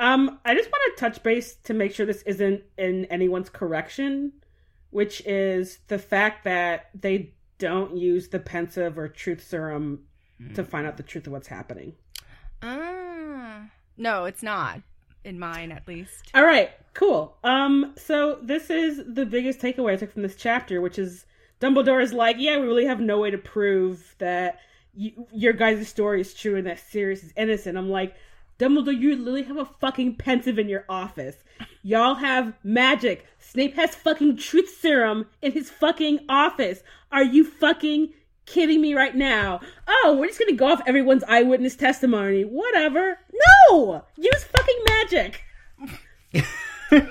[0.00, 4.32] Um, I just want to touch base to make sure this isn't in anyone's correction,
[4.90, 10.00] which is the fact that they don't use the Pensieve or truth serum
[10.54, 11.94] to find out the truth of what's happening.
[12.62, 13.68] Ah.
[13.96, 14.80] No, it's not.
[15.24, 16.30] In mine, at least.
[16.34, 17.36] All right, cool.
[17.42, 21.24] Um, so this is the biggest takeaway I took from this chapter, which is
[21.60, 24.60] Dumbledore is like, yeah, we really have no way to prove that
[24.94, 27.76] you, your guys' story is true and that Sirius is innocent.
[27.76, 28.14] I'm like,
[28.58, 31.36] Dumbledore, you literally have a fucking Pensieve in your office.
[31.82, 33.26] Y'all have magic.
[33.38, 36.82] Snape has fucking truth serum in his fucking office.
[37.12, 38.12] Are you fucking
[38.46, 39.60] kidding me right now?
[39.86, 42.42] Oh, we're just gonna go off everyone's eyewitness testimony.
[42.42, 43.18] Whatever.
[43.70, 44.04] No!
[44.16, 45.42] Use fucking magic.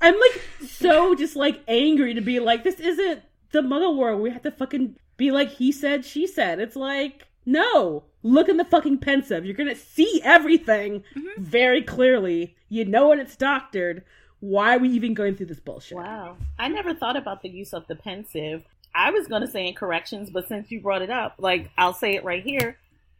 [0.00, 4.20] I'm like so just like angry to be like, this isn't the muggle world.
[4.20, 6.60] We have to fucking be like he said, she said.
[6.60, 8.04] It's like, no.
[8.22, 9.44] Look in the fucking Pensieve.
[9.44, 11.42] You're gonna see everything mm-hmm.
[11.42, 12.56] very clearly.
[12.68, 14.04] You know when it's doctored.
[14.40, 15.96] Why are we even going through this bullshit?
[15.96, 16.36] Wow.
[16.58, 18.64] I never thought about the use of the Pensieve.
[18.94, 21.94] I was going to say in corrections, but since you brought it up, like, I'll
[21.94, 22.78] say it right here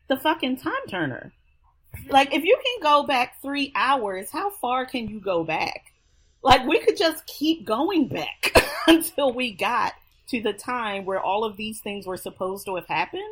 [0.09, 1.33] the fucking time turner.
[2.09, 5.93] Like, if you can go back three hours, how far can you go back?
[6.43, 8.53] Like, we could just keep going back
[8.87, 9.95] until we got
[10.29, 13.23] to the time where all of these things were supposed to have happened,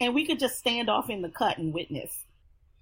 [0.00, 2.24] and we could just stand off in the cut and witness.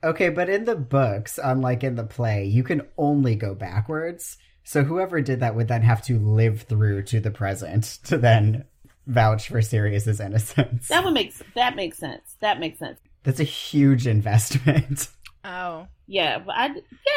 [0.02, 4.36] Okay, but in the books, unlike in the play, you can only go backwards.
[4.62, 8.64] So whoever did that would then have to live through to the present to then
[9.06, 10.88] vouch for Sirius's innocence.
[10.88, 12.36] That would make that makes sense.
[12.40, 12.98] That makes sense.
[13.22, 15.08] That's a huge investment.
[15.44, 15.86] Oh.
[16.06, 16.66] Yeah, but I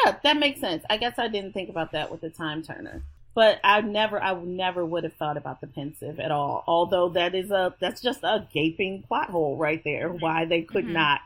[0.04, 0.84] yeah, that makes sense.
[0.90, 3.02] I guess I didn't think about that with the time turner.
[3.34, 6.64] But I never I never would have thought about the Pensieve at all.
[6.66, 10.86] Although that is a that's just a gaping plot hole right there why they could
[10.86, 10.92] Mhm.
[10.92, 11.20] not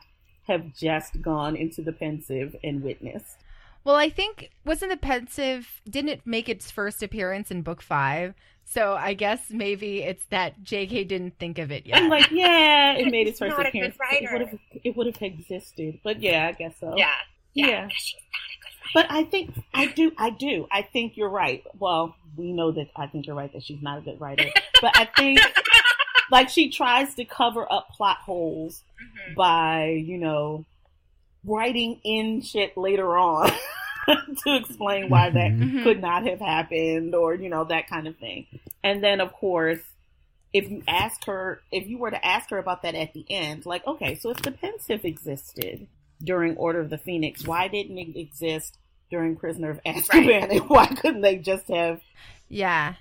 [0.49, 3.37] have just gone into the Pensieve and witnessed.
[3.85, 8.35] Well, I think wasn't the Pensieve didn't it make its first appearance in book five?
[8.65, 11.05] So I guess maybe it's that J.K.
[11.05, 11.99] didn't think of it yet.
[12.01, 13.97] I'm like, yeah, it made its first not appearance.
[14.13, 15.99] It would have it would have existed.
[16.05, 16.95] But yeah, I guess so.
[16.97, 17.11] Yeah.
[17.55, 17.67] Yeah.
[17.67, 17.83] Yeah.
[17.85, 18.91] 'cause she's not a good writer.
[18.95, 20.67] But I think I do I do.
[20.71, 21.65] I think you're right.
[21.79, 24.45] Well, we know that I think you're right that she's not a good writer.
[24.81, 25.41] But I think
[26.31, 29.35] like she tries to cover up plot holes Mhm.
[29.35, 30.65] by, you know,
[31.45, 33.51] writing in shit later on
[34.07, 35.83] to explain why that Mhm.
[35.83, 38.47] could not have happened or, you know, that kind of thing.
[38.85, 39.81] And then of course,
[40.53, 43.65] if you ask her if you were to ask her about that at the end,
[43.67, 45.87] like, okay, so if the Pensieve existed
[46.23, 48.79] during Order of the Phoenix, why didn't it exist
[49.11, 50.51] during Prisoner of Azkaban?
[50.51, 52.01] And why couldn't they just have
[52.49, 52.95] Yeah.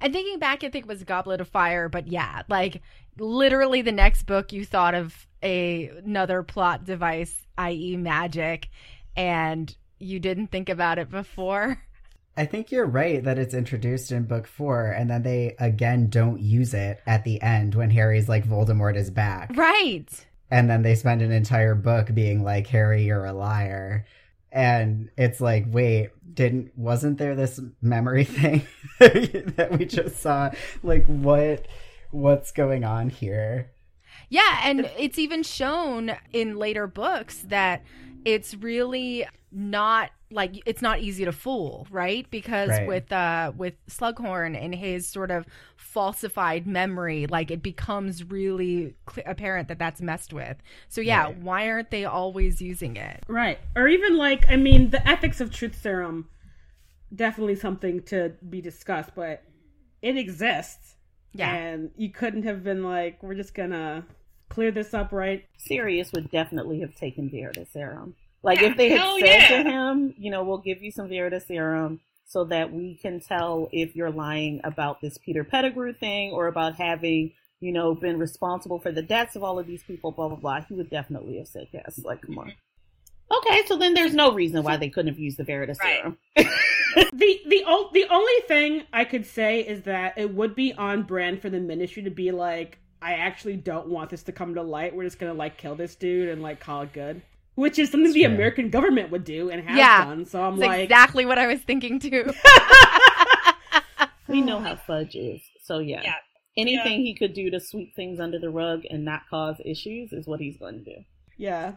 [0.00, 2.82] And thinking back, I think it was Goblet of Fire, but yeah, like
[3.18, 8.68] literally the next book you thought of a another plot device, i.e., magic,
[9.16, 11.80] and you didn't think about it before.
[12.36, 16.40] I think you're right that it's introduced in book four, and then they again don't
[16.40, 19.56] use it at the end when Harry's like Voldemort is back.
[19.56, 20.08] Right.
[20.50, 24.06] And then they spend an entire book being like, Harry, you're a liar.
[24.52, 28.66] And it's like, wait, didn't wasn't there this memory thing
[28.98, 30.50] that we just saw?
[30.82, 31.66] Like what
[32.10, 33.70] what's going on here?
[34.28, 37.84] Yeah, and it's even shown in later books that
[38.24, 42.28] it's really not like it's not easy to fool, right?
[42.30, 42.88] Because Right.
[42.88, 49.24] with uh with Slughorn and his sort of falsified memory, like it becomes really cl-
[49.30, 50.56] apparent that that's messed with.
[50.88, 51.38] So yeah, Right.
[51.38, 53.22] why aren't they always using it?
[53.28, 53.60] Right.
[53.76, 56.28] Or even like, I mean, the ethics of truth serum,
[57.14, 59.44] definitely something to be discussed, but
[60.02, 60.95] it exists.
[61.36, 61.54] Yeah.
[61.54, 64.04] And you couldn't have been like, we're just gonna
[64.48, 65.44] clear this up, right?
[65.58, 68.14] Sirius would definitely have taken Veritaserum.
[68.42, 69.62] Like if they had said yeah.
[69.62, 73.96] to him, you know, we'll give you some Veritaserum so that we can tell if
[73.96, 78.92] you're lying about this Peter Pettigrew thing or about having, you know, been responsible for
[78.92, 80.60] the deaths of all of these people, blah blah blah.
[80.60, 82.00] He would definitely have said yes.
[82.04, 82.52] Like, come on.
[83.38, 86.16] Okay, so then there's no reason why they couldn't have used the Veritaserum.
[87.12, 91.02] the the o- the only thing I could say is that it would be on
[91.02, 94.62] brand for the ministry to be like, I actually don't want this to come to
[94.62, 94.96] light.
[94.96, 97.22] We're just gonna like kill this dude and like call it good,
[97.54, 98.32] which is something the Sure.
[98.32, 100.04] American government would do and has Yeah.
[100.04, 100.24] done.
[100.24, 102.32] So I'm That's like, exactly what I was thinking too.
[104.28, 106.00] We know how Fudge is, so yeah.
[106.02, 106.14] Yeah.
[106.56, 110.26] Anything he could do to sweep things under the rug and not cause issues is
[110.26, 111.04] what he's going to do.
[111.36, 111.74] yeah,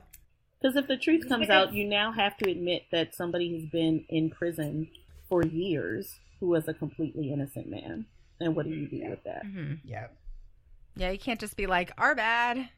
[0.59, 4.05] Because if the truth comes out, you now have to admit that somebody has been
[4.09, 4.87] in prison
[5.29, 8.05] for years who was a completely innocent man.
[8.41, 9.45] And what do you do with that?
[9.45, 9.75] Mm-hmm.
[9.85, 10.07] Yeah.
[10.95, 12.69] Yeah, you can't just be like, our bad.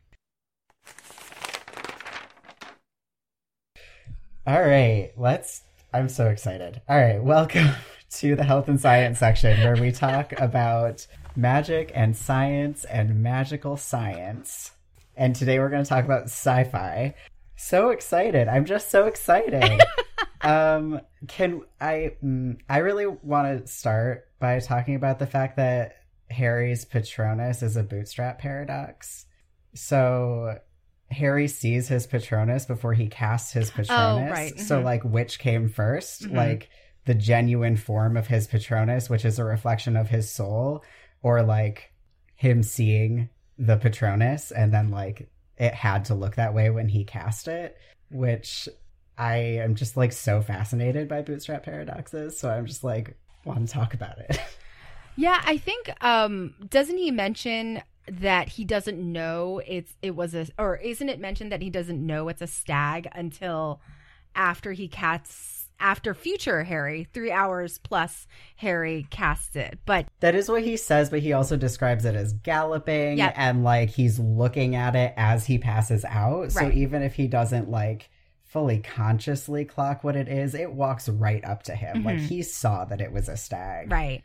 [4.45, 5.63] All right, let's.
[5.93, 6.81] I'm so excited.
[6.89, 7.69] All right, welcome
[8.11, 13.77] to the health and science section where we talk about magic and science and magical
[13.77, 14.71] science.
[15.15, 17.15] And today we're going to talk about sci fi.
[17.55, 18.47] So excited.
[18.47, 19.81] I'm just so excited.
[20.43, 22.15] um, can I?
[22.23, 25.95] mm, I really want to start by talking about the fact that
[26.29, 29.25] Harry's Patronus is a bootstrap paradox.
[29.73, 30.59] So
[31.09, 34.31] Harry sees his Patronus before he casts his Patronus.
[34.31, 34.83] right, So, mhm.
[34.85, 36.35] like, which came 1st Mhm.
[36.35, 36.69] Like,
[37.05, 40.83] the genuine form of his Patronus, which is a reflection of his soul,
[41.21, 41.91] or like
[42.35, 47.03] him seeing the Patronus and then, like, it had to look that way when he
[47.03, 47.77] cast it,
[48.09, 48.67] which
[49.17, 52.39] I am just like so fascinated by bootstrap paradoxes.
[52.39, 54.39] So, I'm just like, want to talk about it.
[55.17, 60.47] Yeah, I think um doesn't he mention that he doesn't know it's it was a
[60.57, 63.81] or isn't it mentioned that he doesn't know it's a stag until
[64.35, 69.79] after he casts after future Harry, 3 hours plus Harry casts it.
[69.85, 73.33] But That is what he says, but he also describes it as galloping Yep.
[73.35, 76.53] and like he's looking at it as he passes out.
[76.53, 76.73] So Right.
[76.73, 78.09] even if he doesn't like
[78.51, 82.03] fully consciously clock what it is, it walks right up to him.
[82.03, 82.27] Like Mhm.
[82.27, 83.89] he saw that it was a stag.
[83.89, 84.23] Right.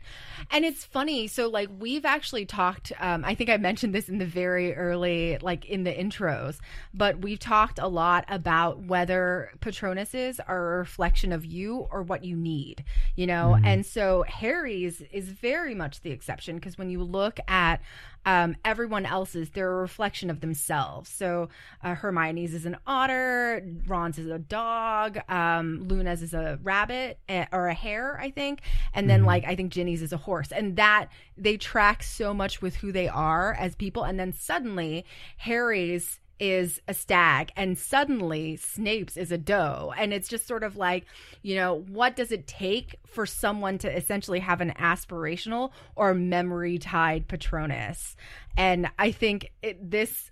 [0.51, 1.27] And it's funny.
[1.27, 5.37] So, like, we've actually talked, um, I think I mentioned this in the very early,
[5.41, 6.59] like, in the intros,
[6.93, 12.25] but we've talked a lot about whether Patronuses are a reflection of you or what
[12.25, 12.83] you need,
[13.15, 13.55] you know?
[13.57, 13.65] Mhm.
[13.65, 17.79] And so, Harry's is very much the exception because when you look at
[18.27, 21.09] um, everyone else's, they're a reflection of themselves.
[21.09, 21.47] So,
[21.81, 27.45] uh, Hermione's is an otter, Ron's is a dog, um, Luna's is a rabbit eh,
[27.53, 28.59] or a hare, I think.
[28.93, 29.27] And then, Mhm.
[29.27, 30.51] like, I think Ginny's is a horse.
[30.51, 31.07] And that
[31.37, 34.03] they track so much with who they are as people.
[34.03, 35.05] And then suddenly,
[35.37, 39.93] Harry's is a stag and suddenly Snape's is a doe.
[39.97, 41.05] And it's just sort of like
[41.41, 46.77] you know what does it take for someone to essentially have an aspirational or memory
[46.77, 48.15] tied patronus?
[48.55, 50.31] And I think it, this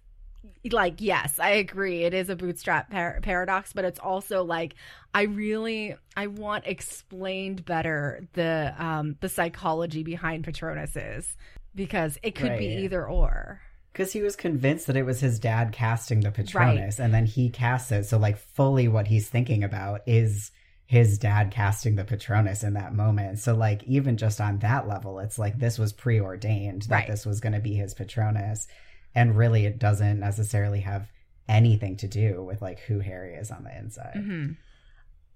[0.71, 4.75] like yes i agree it is a bootstrap par- paradox but it's also like
[5.13, 11.35] i really i want explained better the um the psychology behind patronuses
[11.73, 12.79] because it could be Right.
[12.79, 13.59] either or
[13.95, 17.49] Because he was convinced that it was his dad casting the Patronus, and then he
[17.49, 18.03] casts it.
[18.03, 20.51] So, like, fully what he's thinking about is
[20.85, 23.39] his dad casting the Patronus in that moment.
[23.39, 27.07] So, like, even just on that level, it's like this was preordained that Right.
[27.07, 28.67] this was going to be his Patronus.
[29.15, 31.09] And really, it doesn't necessarily have
[31.47, 34.15] anything to do with, like, who Harry is on the inside.
[34.17, 34.51] hmm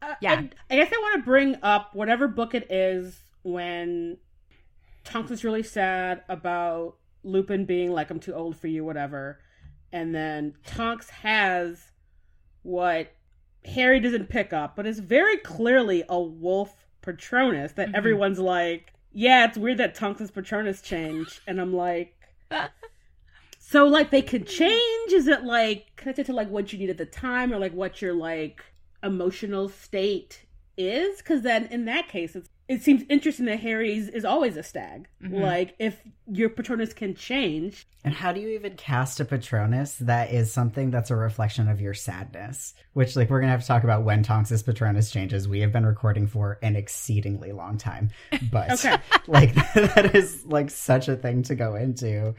[0.02, 0.34] Uh, Yeah.
[0.34, 4.18] I, I guess I want to bring up whatever book it is when
[5.06, 9.40] Tonks is really sad about Lupin being like, I'm too old for you, whatever.
[9.92, 11.92] And then Tonks has
[12.64, 13.12] what
[13.66, 17.96] Harry doesn't pick up, but is very clearly a wolf Patronus that Mhm.
[17.96, 21.40] everyone's like, yeah, it's weird that Tonks' Patronus changed.
[21.48, 22.16] And I'm like,
[23.60, 25.12] so like they could change?
[25.12, 28.02] Is it like connected to like what you need at the time or like what
[28.02, 28.64] your like
[29.04, 30.46] emotional state
[30.78, 31.18] is?
[31.18, 35.08] Because then in that case, it's it seems interesting that Harry's is always a stag.
[35.22, 35.42] Mhm.
[35.42, 36.00] Like if
[36.32, 40.90] your Patronus can change, And how do you even cast a Patronus that is something
[40.92, 42.74] that's a reflection of your sadness?
[42.94, 45.48] Which, like, we're gonna have to talk about when Tonks's Patronus changes.
[45.50, 48.12] We have been recording for an exceedingly long time,
[48.52, 48.96] but Okay.
[49.28, 52.36] like that is like such a thing to go into.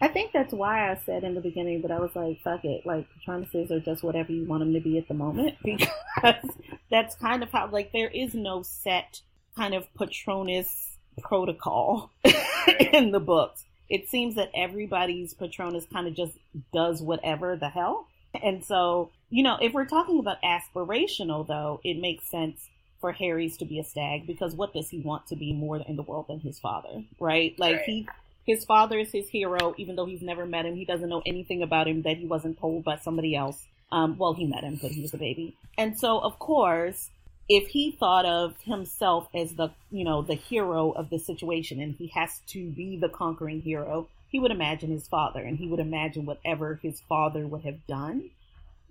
[0.00, 2.86] I think that's why I said in the beginning that I was like, fuck it,
[2.86, 6.48] like Patronuses are just whatever you want them to be at the moment because
[6.90, 9.20] that's kind of how like there is no set
[9.56, 12.10] kind of Patronus protocol
[12.92, 13.64] in the books.
[13.88, 16.32] It seems that everybody's Patronus kind of just
[16.72, 18.06] does whatever the hell.
[18.42, 22.68] And so, you know, if we're talking about aspirational though, it makes sense
[23.00, 25.96] for Harry's to be a stag because what does he want to be more in
[25.96, 27.54] the world than his father, right?
[27.58, 27.84] Like Right.
[27.84, 28.08] he
[28.44, 30.74] his father is his hero, even though he's never met him.
[30.74, 33.66] He doesn't know anything about him that he wasn't told by somebody else.
[33.92, 35.56] Um, well, he met him, but he was a baby.
[35.78, 37.10] And so, of course,
[37.52, 41.94] if he thought of himself as the, you know, the hero of the situation and
[41.94, 45.78] he has to be the conquering hero, he would imagine his father and he would
[45.78, 48.30] imagine whatever his father would have done.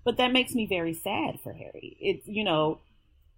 [0.04, 1.98] But that makes me very sad for Harry.
[2.00, 2.78] It's, you know,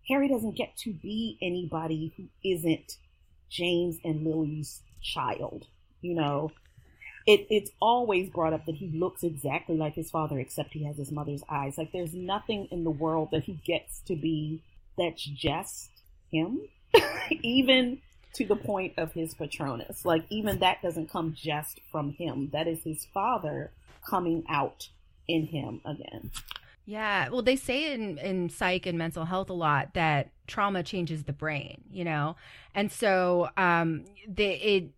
[0.10, 2.98] Harry doesn't get to be anybody who isn't
[3.50, 5.68] James and Lily's child.
[6.02, 6.52] You know,
[7.26, 10.98] it it's always brought up that he looks exactly like his father, except he has
[10.98, 11.78] his mother's eyes.
[11.78, 14.62] Like there's nothing in the world that he gets to be
[14.98, 15.90] that's just
[16.32, 16.62] him,
[17.42, 18.00] even
[18.34, 20.06] to the point of his Patronus.
[20.06, 22.50] Like even that doesn't come just from him.
[22.52, 23.72] That is his father
[24.08, 24.90] coming out
[25.28, 26.32] in him again.
[26.86, 31.24] Yeah, well, they say in in psych and mental health a lot that trauma changes
[31.24, 32.36] the brain, you know,
[32.76, 34.90] and so um, they, it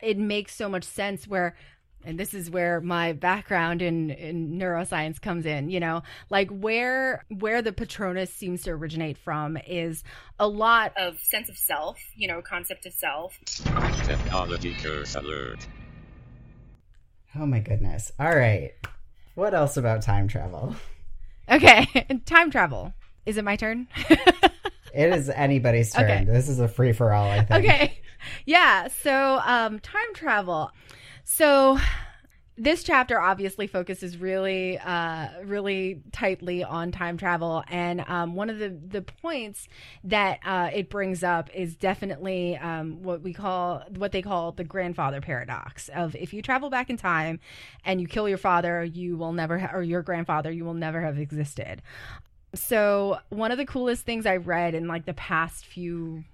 [0.00, 1.56] it makes so much sense where.
[2.04, 7.24] And this is where my background in, in neuroscience comes in, you know, like where
[7.28, 10.02] where the Patronus seems to originate from is
[10.38, 13.38] a lot of sense of self, you know, concept of self.
[13.44, 15.66] Technology curse alert.
[17.34, 18.10] Oh my goodness.
[18.18, 18.72] All right.
[19.34, 20.74] What else about time travel?
[21.50, 21.86] Okay,
[22.26, 22.94] time travel.
[23.26, 23.88] Is it my turn?
[24.92, 26.04] It is anybody's turn.
[26.04, 26.24] Okay.
[26.24, 27.64] This is a free for all, I think.
[27.64, 27.96] Okay.
[28.44, 28.88] Yeah.
[28.88, 30.72] So, um, time travel.
[31.24, 31.78] So,
[32.56, 38.58] this chapter obviously focuses really, uh, really tightly on time travel, and um, one of
[38.58, 39.66] the the points
[40.04, 44.64] that uh, it brings up is definitely um, what we call what they call the
[44.64, 47.40] grandfather paradox of if you travel back in time
[47.82, 51.00] and you kill your father, you will never ha- or your grandfather, you will never
[51.00, 51.80] have existed.
[52.54, 56.24] So, one of the coolest things I read in like the past few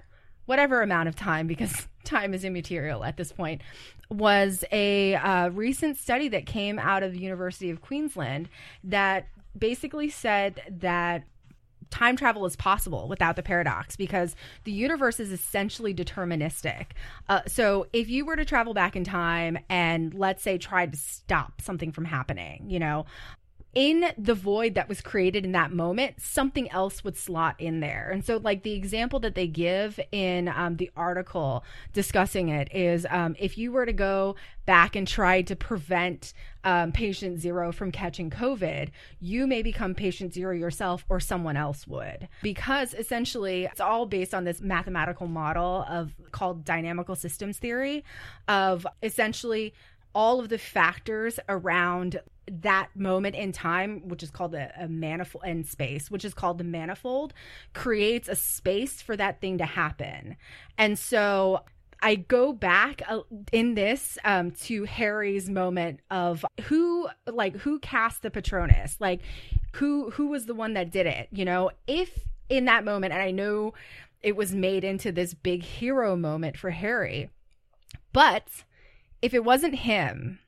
[0.47, 3.61] whatever amount of time because time is immaterial at this point
[4.11, 8.49] was a uh, recent study that came out of the University of Queensland
[8.85, 9.29] that
[9.59, 11.25] basically said that
[11.91, 14.35] time travel is possible without the paradox because
[14.65, 16.87] the universe is essentially deterministic.
[17.29, 20.97] Uh, so if you were to travel back in time and let's say try to
[20.97, 23.07] stop something from happening, you know,
[23.77, 28.09] in the void that was created in that moment, something else would slot in there.
[28.11, 31.62] And so, like the example that they give in um, the article
[31.93, 36.33] discussing it is um, if you were to go back and try to prevent
[36.64, 38.89] um, patient zero from catching COVID,
[39.20, 42.29] you may become patient zero yourself or someone else would.
[42.43, 48.05] Because essentially, it's all based on this mathematical model of called dynamical systems theory
[48.49, 49.74] of essentially
[50.17, 55.45] all of the factors around that moment in time, which is called a, a manifold
[55.45, 57.35] in space, which is called the manifold,
[57.75, 60.37] creates a space for that thing to happen.
[60.79, 61.64] And so
[62.01, 63.21] I go back uh,
[63.53, 69.21] in this um, to Harry's moment of who, like, who cast the Patronus, like,
[69.73, 71.29] who who was the one that did it.
[71.33, 72.11] You know, if
[72.49, 73.75] in that moment, and I know
[74.23, 77.29] it was made into this big hero moment for Harry,
[78.12, 78.49] but
[79.23, 80.39] if it wasn't him,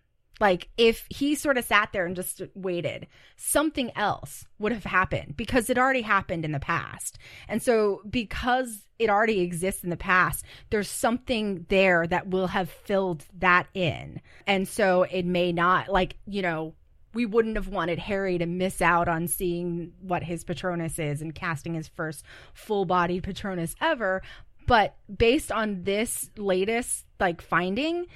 [0.41, 3.07] like if he sort of sat there and just waited,
[3.37, 7.19] something else would have happened because it already happened in the past.
[7.49, 12.71] And so because it already exists in the past, there's something there that will have
[12.71, 14.21] filled that in.
[14.47, 16.75] And so it may not like, you know,
[17.15, 21.35] we wouldn't have wanted Harry to miss out on seeing what his Patronus is and
[21.35, 24.23] casting his first full bodied Patronus ever.
[24.67, 28.07] But based on this latest like finding,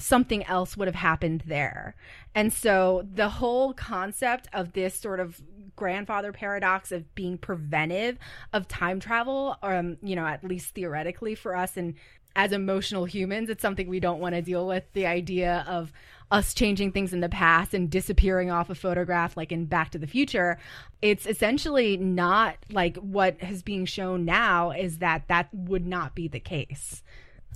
[0.00, 1.94] something else would have happened there.
[2.34, 5.40] And so the whole concept of this sort of
[5.76, 8.18] grandfather paradox of being preventive
[8.52, 11.94] of time travel, um, you know, at least theoretically for us and
[12.36, 14.84] as emotional humans, it's something we don't want to deal with.
[14.92, 15.92] The idea of
[16.30, 19.98] us changing things in the past and disappearing off a photograph like in Back to
[19.98, 20.58] the Future,
[21.02, 26.28] it's essentially not like what is being shown now is that that would not be
[26.28, 27.02] the case.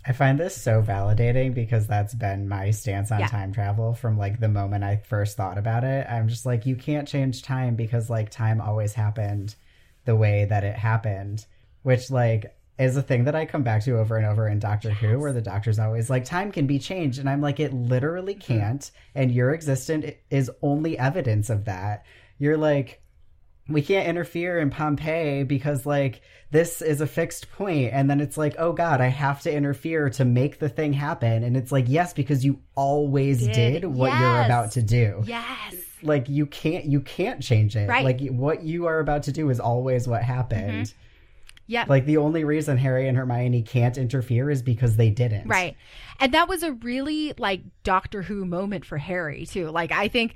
[0.06, 3.28] I find this so validating because that's been my stance on Yeah.
[3.28, 6.06] time travel from like the moment I first thought about it.
[6.08, 9.54] I'm just like, you can't change time because like time always happened
[10.04, 11.46] the way that it happened,
[11.82, 14.90] which like is a thing that I come back to over and over in Doctor
[14.90, 17.18] Who, where the doctor's always like, time can be changed.
[17.18, 18.40] And I'm like, it literally hmm.
[18.40, 18.90] can't.
[19.14, 22.04] And your existence is only evidence of that.
[22.38, 23.00] You're like,
[23.68, 28.36] we can't interfere in Pompeii because like this is a fixed point and then it's
[28.36, 31.86] like oh god I have to interfere to make the thing happen and it's like
[31.88, 33.82] yes because you always Did.
[33.82, 35.74] did, what you're about to do Yes.
[36.02, 38.04] like you can't you can't change it Right.
[38.04, 40.98] like what you are about to do is always what happened mm-hmm.
[41.66, 41.86] Yeah.
[41.88, 45.76] like the only reason Harry and Hermione can't interfere is because they didn't Right.
[46.20, 49.70] And that was a really like Doctor Who moment for Harry too.
[49.70, 50.34] Like I think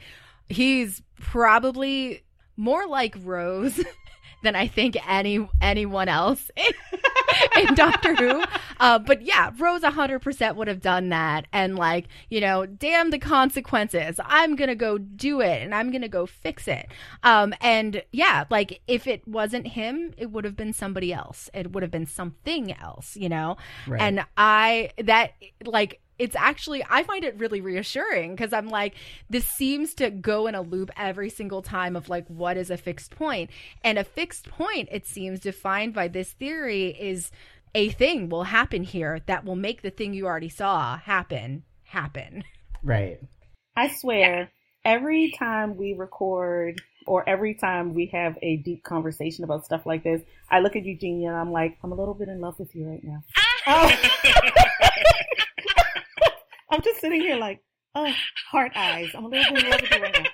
[0.48, 2.22] he's probably
[2.58, 3.82] more like Rose
[4.42, 6.50] than I think any anyone else
[7.56, 8.42] in Doctor Who.
[8.80, 13.18] Uh, but yeah, Rose 100% would have done that and like, you know, damn the
[13.18, 14.20] consequences.
[14.24, 16.86] I'm going to go do it and I'm going to go fix it.
[17.22, 21.50] Um, and yeah, like if it wasn't him, it would have been somebody else.
[21.54, 23.56] It would have been something else, you know?
[23.86, 24.00] Right.
[24.00, 25.32] And I, that,
[25.64, 28.94] like, it's actually, I find it really reassuring because I'm like,
[29.30, 32.76] this seems to go in a loop every single time of like, what is a
[32.76, 33.50] fixed point?
[33.84, 37.30] And a fixed point, it seems defined by this theory, is
[37.74, 42.44] a thing will happen here that will make the thing you already saw happen, happen.
[42.82, 43.20] right
[43.76, 44.50] I swear,
[44.84, 50.02] every time we record or every time we have a deep conversation about stuff like
[50.02, 52.74] this, I look at Eugenia and I'm like, I'm a little bit in love with
[52.74, 53.22] you right now.
[56.70, 57.62] I'm just sitting here like,
[57.94, 58.12] oh,
[58.50, 59.10] heart eyes.
[59.14, 60.30] I'm a little bit in love with you right now.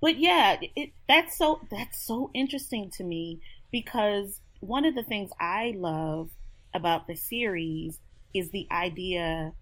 [0.00, 3.40] But yeah, it, that's so that's so interesting to me
[3.72, 6.30] because one of the things I love
[6.74, 8.00] about the series
[8.34, 9.52] is the idea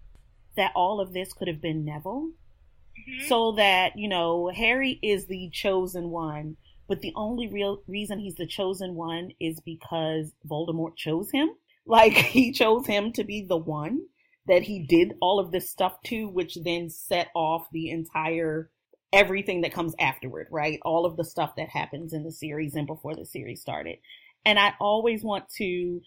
[0.57, 2.29] that all of this could have been Neville.
[2.29, 3.27] Mm-hmm.
[3.27, 6.57] So that, you know, Harry is the chosen one,
[6.87, 11.49] but the only real reason he's the chosen one is because Voldemort chose him.
[11.85, 14.01] Like he chose him to be the one
[14.47, 18.69] that he did all of this stuff to, which then set off the entire
[19.13, 20.79] everything that comes afterward, right?
[20.83, 23.97] All of the stuff that happens in the series and before the series started.
[24.43, 26.01] And I always want to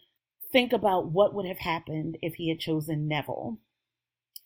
[0.53, 3.59] think about what would have happened if he had chosen Neville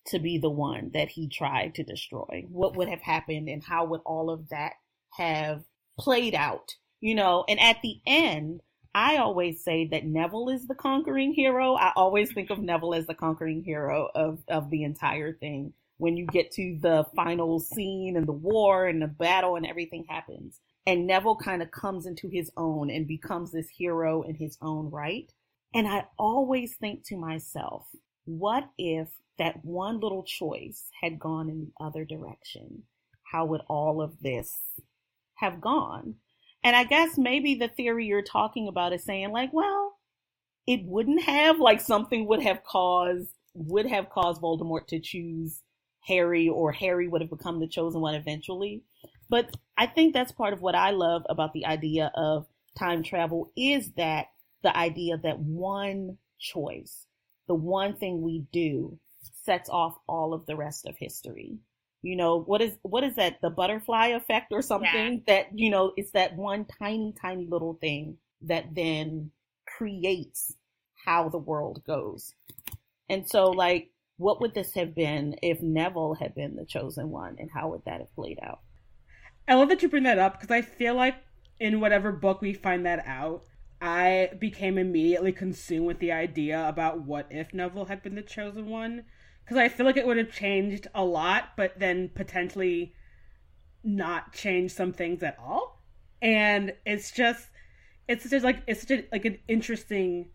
[0.06, 2.44] to be the one that he tried to destroy.
[2.48, 4.74] What would have happened and how would all of that
[5.16, 5.64] have
[5.98, 6.74] played out?
[7.00, 8.60] You know, and at the end,
[8.94, 11.74] I always say that Neville is the conquering hero.
[11.74, 15.72] I always think of Neville as the conquering hero of, of the entire thing.
[15.98, 20.06] When you get to the final scene and the war and the battle and everything
[20.08, 20.60] happens.
[20.86, 24.90] And Neville kind of comes into his own and becomes this hero in his own
[24.90, 25.30] right.
[25.74, 27.86] And I always think to myself,
[28.24, 32.84] what if that one little choice had gone in the other direction?
[33.30, 34.58] How would all of this
[35.36, 36.16] have gone?
[36.62, 39.96] And I guess maybe the theory you're talking about is saying like, well,
[40.66, 45.62] it wouldn't have like something would have caused would have caused Voldemort to choose
[46.06, 48.82] Harry or Harry would have become the chosen one eventually.
[49.28, 52.46] But I think that's part of what I love about the idea of
[52.78, 54.26] time travel is that
[54.62, 57.06] the idea that one choice,
[57.48, 58.98] the one thing we do
[59.44, 61.58] sets off all of the rest of history
[62.02, 65.34] you know what is what is that the butterfly effect or something yeah.
[65.34, 69.30] that you know it's that one tiny tiny little thing that then
[69.66, 70.54] creates
[71.04, 72.32] how the world goes.
[73.08, 77.36] And so like what would this have been if neville had been the chosen one
[77.38, 78.60] and how would that have played out?
[79.48, 81.16] I love that you bring that up because i feel like
[81.58, 83.42] in whatever book we find that out
[83.80, 88.68] i became immediately consumed with the idea about what if neville had been the chosen
[88.68, 89.04] one
[89.44, 92.94] because I feel like it would have changed a lot, but then potentially
[93.82, 95.82] not change some things at all.
[96.22, 97.48] And it's just,
[98.06, 100.28] it's just like it's just like an interesting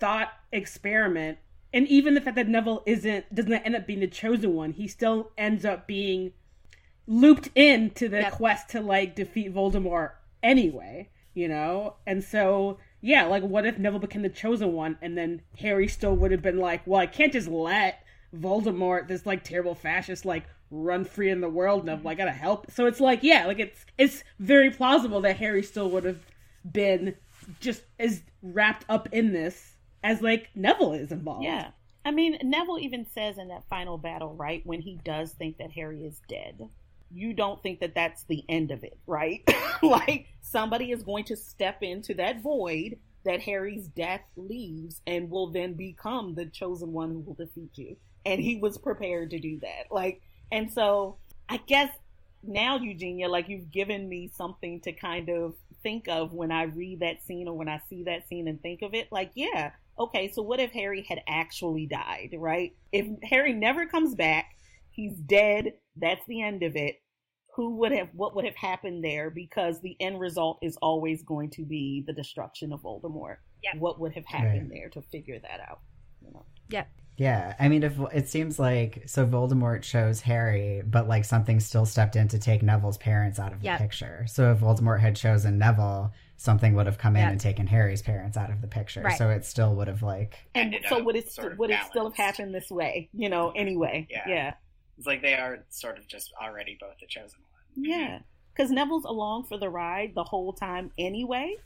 [0.00, 1.38] thought experiment.
[1.72, 4.88] And even the fact that Neville isn't doesn't end up being the chosen one, he
[4.88, 6.32] still ends up being
[7.06, 8.32] looped into the yep.
[8.32, 10.12] quest to like defeat Voldemort
[10.42, 11.96] anyway, you know?
[12.06, 16.14] And so yeah, like what if Neville became the chosen one and then Harry still
[16.16, 18.01] would have been like, well, I can't just let
[18.34, 22.30] Voldemort, this like terrible fascist, like run free in the world, and I'm like, gotta
[22.30, 22.70] help.
[22.70, 26.20] So it's like, yeah, like it's it's very plausible that Harry still would have
[26.70, 27.14] been
[27.60, 31.44] just as wrapped up in this as like Neville is involved.
[31.44, 31.70] Yeah.
[32.04, 35.70] I mean, Neville even says in that final battle, right, when he does think that
[35.70, 36.68] Harry is dead,
[37.12, 39.48] you don't think that that's the end of it, right?
[39.82, 45.52] like somebody is going to step into that void that Harry's death leaves and will
[45.52, 49.60] then become the chosen one who will defeat you and he was prepared to do
[49.60, 49.90] that.
[49.90, 50.20] Like,
[50.50, 51.18] and so
[51.48, 51.90] I guess
[52.42, 57.00] now, Eugenia, like you've given me something to kind of think of when I read
[57.00, 59.08] that scene or when I see that scene and think of it.
[59.10, 62.74] Like, yeah, okay, so what if Harry had actually died, right?
[62.92, 64.56] If Harry never comes back,
[64.90, 66.96] he's dead, that's the end of it.
[67.54, 69.28] Who would have, what would have happened there?
[69.28, 73.36] Because the end result is always going to be the destruction of Voldemort.
[73.62, 73.78] Yeah.
[73.78, 74.80] What would have happened right.
[74.80, 75.80] there to figure that out?
[76.22, 76.46] You know?
[76.70, 76.84] Yeah.
[77.16, 81.84] Yeah, I mean, if it seems like so Voldemort chose Harry, but like something still
[81.84, 84.24] stepped in to take Neville's parents out of the picture.
[84.28, 87.32] So if Voldemort had chosen Neville, something would have come in yep.
[87.32, 89.02] and taken Harry's parents out of the picture.
[89.02, 89.18] Right.
[89.18, 90.38] So it still would have like.
[90.54, 93.08] And so would it st- would it still have happened this way?
[93.12, 94.06] You know, anyway.
[94.10, 94.24] Yeah.
[94.26, 94.54] yeah.
[94.98, 97.84] It's like they are sort of just already both the chosen one.
[97.84, 98.18] Yeah,
[98.54, 101.56] because Neville's along for the ride the whole time anyway.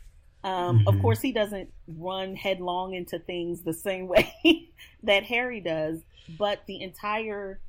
[0.45, 0.89] Um, mm-hmm.
[0.89, 4.71] Of course, he doesn't run headlong into things the same way
[5.03, 6.01] that Harry does,
[6.39, 7.61] but the entire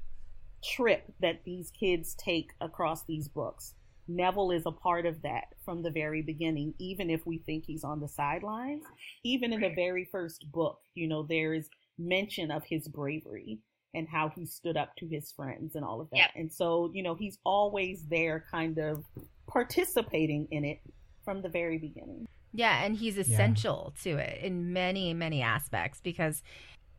[0.63, 3.74] trip that these kids take across these books,
[4.07, 7.84] Neville is a part of that from the very beginning, even if we think he's
[7.84, 8.84] on the sidelines.
[9.24, 13.59] Even in the very first book, you know, there is mention of his bravery
[13.93, 16.18] and how he stood up to his friends and all of that.
[16.18, 16.30] Yep.
[16.36, 19.03] And so, you know, he's always there kind of
[19.47, 20.80] participating in it
[21.26, 22.28] from the very beginning.
[22.58, 24.01] Yeah, and he's essential yeah.
[24.03, 26.41] to it in many, many aspects because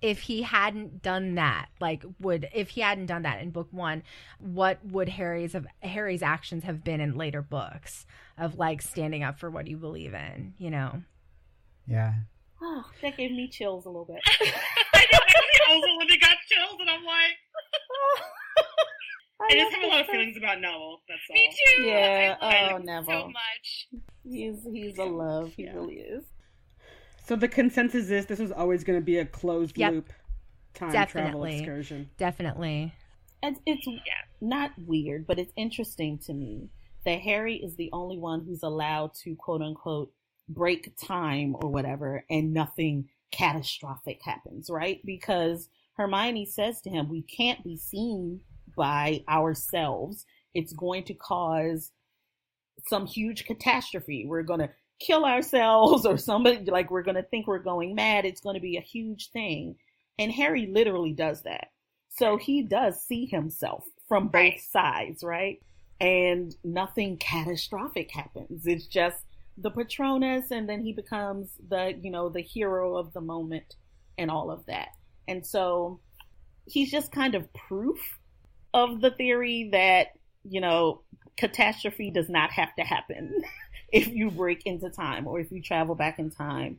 [0.00, 4.04] if he hadn't done that, like would if he hadn't done that in book one,
[4.38, 8.06] what would Harry's of Harry's actions have been in later books
[8.38, 11.02] of like standing up for what you believe in, you know?
[11.88, 12.12] Yeah.
[12.62, 14.20] Oh, that gave me chills a little bit.
[14.94, 17.34] I know, I also when they got chills, and I'm like,
[19.40, 21.00] I just have a lot of feelings about Neville.
[21.08, 21.34] That's all.
[21.36, 21.82] Me too.
[21.82, 23.20] Yeah, I love oh, him Neville.
[23.20, 23.88] so much.
[24.24, 25.52] He's he's a love.
[25.56, 25.74] He Yeah.
[25.74, 26.24] really is.
[27.24, 29.92] So the consensus is this was always going to be a closed Yep.
[29.92, 30.12] loop
[30.74, 32.10] time travel excursion.
[32.16, 32.92] Definitely.
[33.42, 33.86] And it's
[34.40, 36.70] not weird, but it's interesting to me
[37.04, 40.12] that Harry is the only one who's allowed to quote unquote
[40.48, 45.04] break time or whatever, and nothing catastrophic happens, right?
[45.04, 48.40] Because Hermione says to him, We can't be seen
[48.78, 50.24] by ourselves.
[50.54, 51.90] It's going to cause
[52.88, 54.24] some huge catastrophe.
[54.26, 54.70] We're going to
[55.00, 58.24] kill ourselves, or somebody, like, we're going to think we're going mad.
[58.24, 59.76] It's going to be a huge thing.
[60.18, 61.68] And Harry literally does that.
[62.08, 65.60] So he does see himself from both sides, right?
[66.00, 68.66] And nothing catastrophic happens.
[68.66, 69.18] It's just
[69.56, 73.76] the Patronus, and then he becomes the, you know, the hero of the moment
[74.16, 74.88] and all of that.
[75.26, 76.00] And so
[76.66, 78.17] he's just kind of proof
[78.74, 80.08] of the theory that,
[80.44, 81.02] you know,
[81.36, 83.42] catastrophe does not have to happen
[83.92, 86.78] if you break into time or if you travel back in time,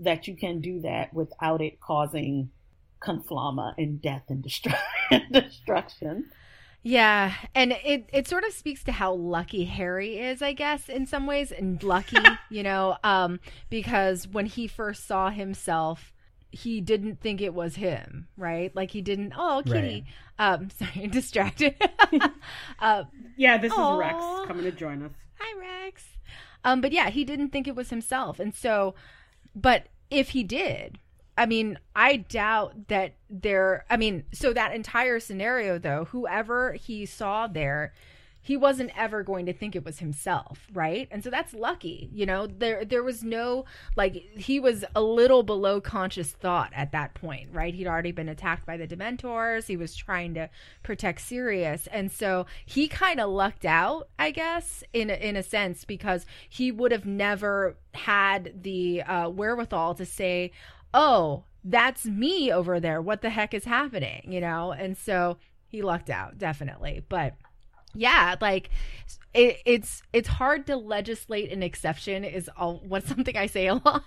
[0.00, 2.50] that you can do that without it causing
[3.00, 4.74] conflama and death and destru-
[5.32, 6.30] destruction.
[6.82, 11.04] Yeah, and it it sort of speaks to how lucky Harry is, I guess, in
[11.06, 12.16] some ways, and lucky,
[12.50, 13.38] you know, um,
[13.68, 16.14] because when he first saw himself,
[16.50, 18.74] he didn't think it was him, right?
[18.74, 19.32] Like he didn't.
[19.36, 20.04] Oh, Kitty.
[20.38, 21.74] Um, sorry, distracted.
[22.80, 23.04] uh,
[23.36, 23.94] Yeah, this Aw.
[23.94, 25.12] is Rex coming to join us.
[25.38, 26.04] hi Rex.
[26.64, 28.94] Um, but yeah, he didn't think it was himself, and so,
[29.54, 30.98] but if he did,
[31.38, 33.86] I mean, I doubt that there.
[33.88, 37.94] I mean, so that entire scenario, though, whoever he saw there,
[38.42, 41.08] he wasn't ever going to think it was himself, right?
[41.10, 42.46] And so that's lucky, you know.
[42.46, 43.66] There, there was no
[43.96, 47.74] like he was a little below conscious thought at that point, right?
[47.74, 49.66] He'd already been attacked by the Dementors.
[49.66, 50.48] He was trying to
[50.82, 55.42] protect Sirius, and so he kind of lucked out, I guess, in a, in a
[55.42, 60.52] sense, because he would have never had the uh, wherewithal to say,
[60.94, 63.02] "Oh, that's me over there.
[63.02, 65.36] What the heck is happening?" You know, and so
[65.68, 67.34] he lucked out definitely, but
[67.94, 68.70] yeah like
[69.32, 73.74] it, it's it's hard to legislate an exception is all what's something i say a
[73.74, 74.04] lot.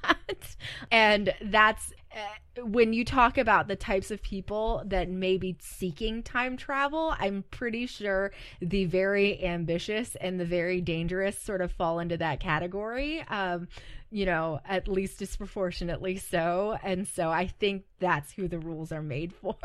[0.92, 6.24] And that's uh, when you talk about the types of people that may be seeking
[6.24, 8.32] time travel i'm pretty sure
[8.62, 13.68] the very ambitious and the very dangerous sort of fall into that category um
[14.12, 16.78] you know at least disproportionately so.
[16.84, 19.56] And so i think that's who the rules are made for.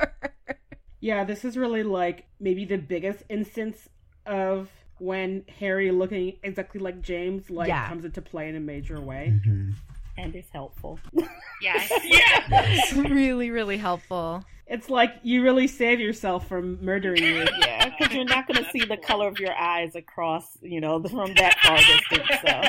[1.01, 3.89] Yeah, this is really like maybe the biggest instance
[4.29, 4.69] of
[4.99, 7.89] when Harry looking exactly like James like Yeah.
[7.89, 9.33] comes into play in a major way.
[9.45, 9.75] Mhm.
[10.17, 10.99] And it's helpful.
[11.63, 11.91] Yes.
[12.05, 13.03] Yeah.
[13.09, 17.47] really really helpful It's like you really save yourself from murdering you.
[17.61, 21.03] yeah, because you're not going to see the color of your eyes across, you know,
[21.03, 22.41] from that far distance.
[22.47, 22.63] So.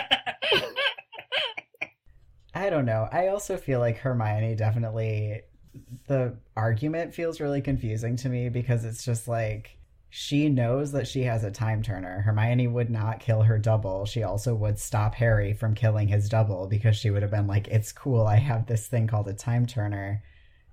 [2.56, 3.08] I don't know.
[3.12, 5.42] I also feel like Hermione definitely
[6.08, 9.78] the argument feels really confusing to me because it's just like
[10.10, 12.22] she knows that she has a time turner.
[12.22, 14.06] Hermione would not kill her double.
[14.06, 17.68] She also would stop Harry from killing his double because she would have been like,
[17.68, 18.26] "It's cool.
[18.26, 20.24] I have this thing called a time turner.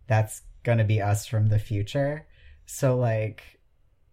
[0.07, 2.27] That's going to be us from the future."
[2.65, 3.43] So like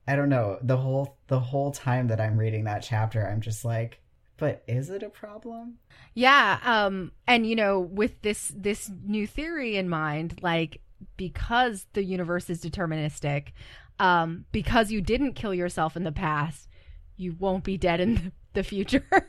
[0.07, 0.59] I don't know.
[0.61, 3.99] The whole the whole time that I'm reading that chapter, I'm just like,
[4.37, 5.79] "But is it a problem?"
[6.13, 10.81] Yeah, um and you know with this this new theory in mind like
[11.17, 13.51] because the universe is deterministic
[13.99, 16.67] um because you didn't kill yourself in the past
[17.15, 19.05] you won't be dead in the future.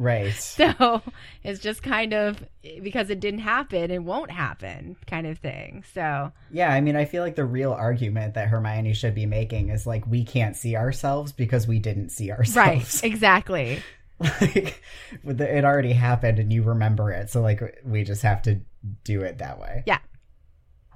[0.00, 0.32] Right.
[0.32, 1.02] so
[1.42, 2.40] it's just kind of
[2.84, 5.82] because it didn't happen it won't happen kind of thing.
[5.92, 9.70] So Yeah, I mean, I feel like the real argument that Hermione should be making
[9.70, 12.56] is like we can't see ourselves because we didn't see ourselves.
[12.56, 13.82] right, exactly.
[14.20, 14.80] like
[15.24, 18.60] it already happened and you remember it, so like we just have to
[19.02, 19.82] do it that way.
[19.84, 19.98] Yeah.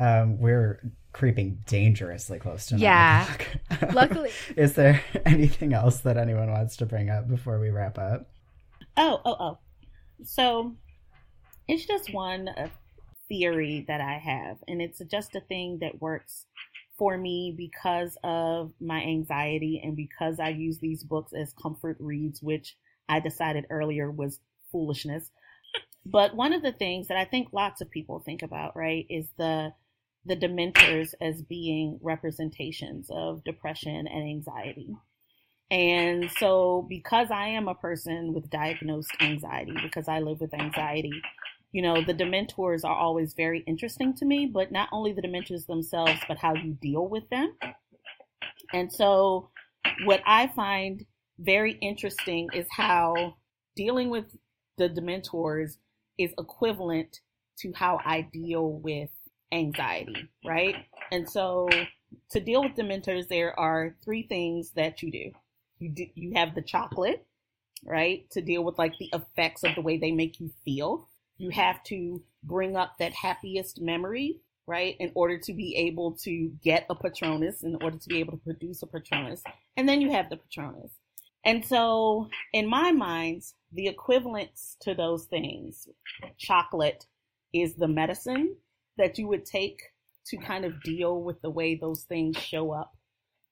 [0.00, 0.82] Um, we're
[1.12, 3.36] creeping dangerously close to nine Yeah.
[3.92, 8.30] Luckily- is there anything else that anyone wants to bring up before we wrap up?
[8.96, 9.58] Oh, oh, oh.
[10.24, 10.74] So
[11.68, 12.68] it's just one uh,
[13.28, 16.46] theory that I have, and it's just a thing that works
[16.98, 22.42] for me because of my anxiety and because I use these books as comfort reads,
[22.42, 22.76] which
[23.08, 24.40] I decided earlier was
[24.70, 25.30] foolishness.
[26.04, 29.26] But one of the things that I think lots of people think about, right, is
[29.38, 29.72] the
[30.24, 34.94] the Dementors as being representations of depression and anxiety.
[35.70, 41.22] And so, because I am a person with diagnosed anxiety, because I live with anxiety,
[41.72, 45.66] you know, the Dementors are always very interesting to me, but not only the Dementors
[45.66, 47.56] themselves, but how you deal with them.
[48.72, 49.50] And so,
[50.04, 51.04] what I find
[51.38, 53.36] very interesting is how
[53.74, 54.26] dealing with
[54.76, 55.78] the Dementors
[56.18, 57.20] is equivalent
[57.60, 59.10] to how I deal with
[59.52, 60.76] anxiety, right?
[61.10, 61.68] And so,
[62.30, 65.30] to deal with Dementors, there are three things that you do
[65.82, 67.26] you do, you have the chocolate,
[67.84, 68.30] right?
[68.30, 71.08] To deal with like the effects of the way they make you feel.
[71.38, 74.96] You have to bring up that happiest memory, right?
[75.00, 78.44] In order to be able to get a Patronus, in order to be able to
[78.44, 79.42] produce a Patronus.
[79.76, 80.92] And then you have the Patronus.
[81.44, 83.42] And so, in my mind,
[83.72, 85.88] the equivalents to those things,
[86.38, 87.06] chocolate
[87.52, 88.56] is the medicine
[88.98, 89.80] that you would take
[90.26, 92.94] to kind of deal with the way those things show up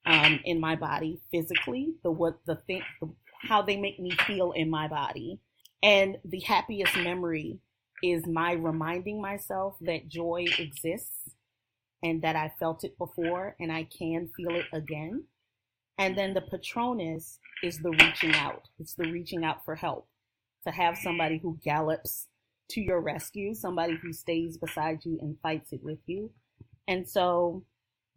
[0.07, 3.09] um, in my body physically, the what the thing, the,
[3.43, 5.41] how they make me feel in my body,
[5.83, 7.59] and the happiest memory
[8.03, 11.35] is my reminding myself that joy exists
[12.03, 15.25] and that I felt it before and I can feel it again.
[15.99, 18.63] And then the Patronus is the reaching out.
[18.79, 20.09] It's the reaching out for help.
[20.67, 22.27] To have somebody who gallops
[22.71, 26.31] to your rescue, somebody who stays beside you and fights it with you.
[26.89, 27.65] And so,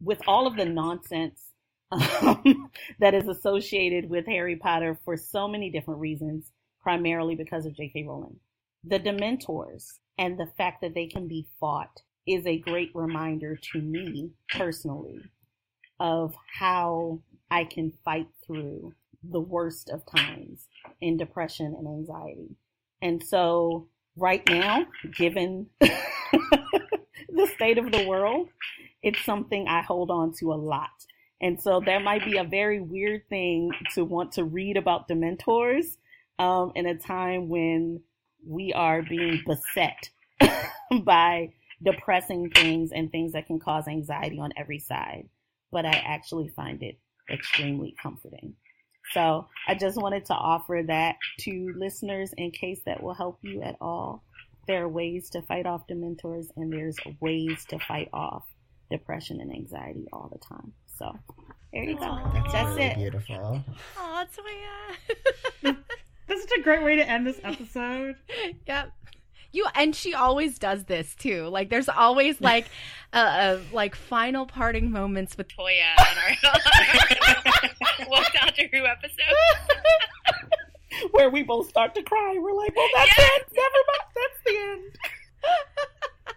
[0.02, 1.42] with all of the nonsense
[1.92, 6.52] um, that is associated with Harry Potter for so many different reasons,
[6.82, 8.06] primarily because of J.K.
[8.08, 8.40] Rowling.
[8.84, 9.86] The Dementors
[10.18, 15.20] and the fact that they can be fought is a great reminder to me personally
[16.00, 18.94] of how I can fight through
[19.24, 20.68] the worst of times
[21.02, 22.56] in depression and anxiety.
[23.02, 24.86] And so, right now,
[25.16, 28.50] given the state of the world,
[29.02, 30.90] it's something I hold on to a lot.
[31.42, 35.98] And so that might be a very weird thing to want to read about Dementors
[36.40, 38.02] um, in a time when
[38.46, 40.10] we are being beset
[41.04, 41.50] by
[41.84, 45.28] depressing things and things that can cause anxiety on every side.
[45.72, 46.98] But I actually find it
[47.30, 48.56] extremely comforting.
[49.12, 53.62] So I just wanted to offer that to listeners in case that will help you
[53.62, 54.24] at all.
[54.68, 58.44] There are ways to fight off Dementors and there's ways to fight off
[58.90, 60.74] depression and anxiety all the time.
[60.98, 61.12] So
[61.74, 62.20] there you go.
[62.34, 62.96] That's, That's really it.
[62.98, 63.64] Beautiful.
[63.98, 64.24] Oh,
[65.64, 65.78] Toya.
[66.28, 68.16] That's such a great way to end this episode.
[68.68, 68.92] yep.
[69.54, 71.48] You and she always does this too.
[71.48, 72.66] Like there's always like
[73.14, 79.16] uh, uh like final parting moments with Toya on our Woke Doctor Who episode.
[81.12, 82.38] Where we both start to cry.
[82.40, 83.42] We're like, well, that's yes.
[83.42, 83.56] it.
[83.56, 84.10] Never mind.
[84.16, 84.92] That's the end.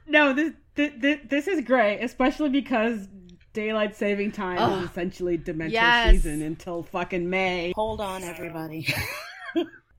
[0.06, 3.08] no, this, this this is great, especially because
[3.52, 4.84] daylight saving time Ugh.
[4.84, 6.10] is essentially Dementor yes.
[6.10, 7.72] season until fucking May.
[7.74, 8.86] Hold on, everybody.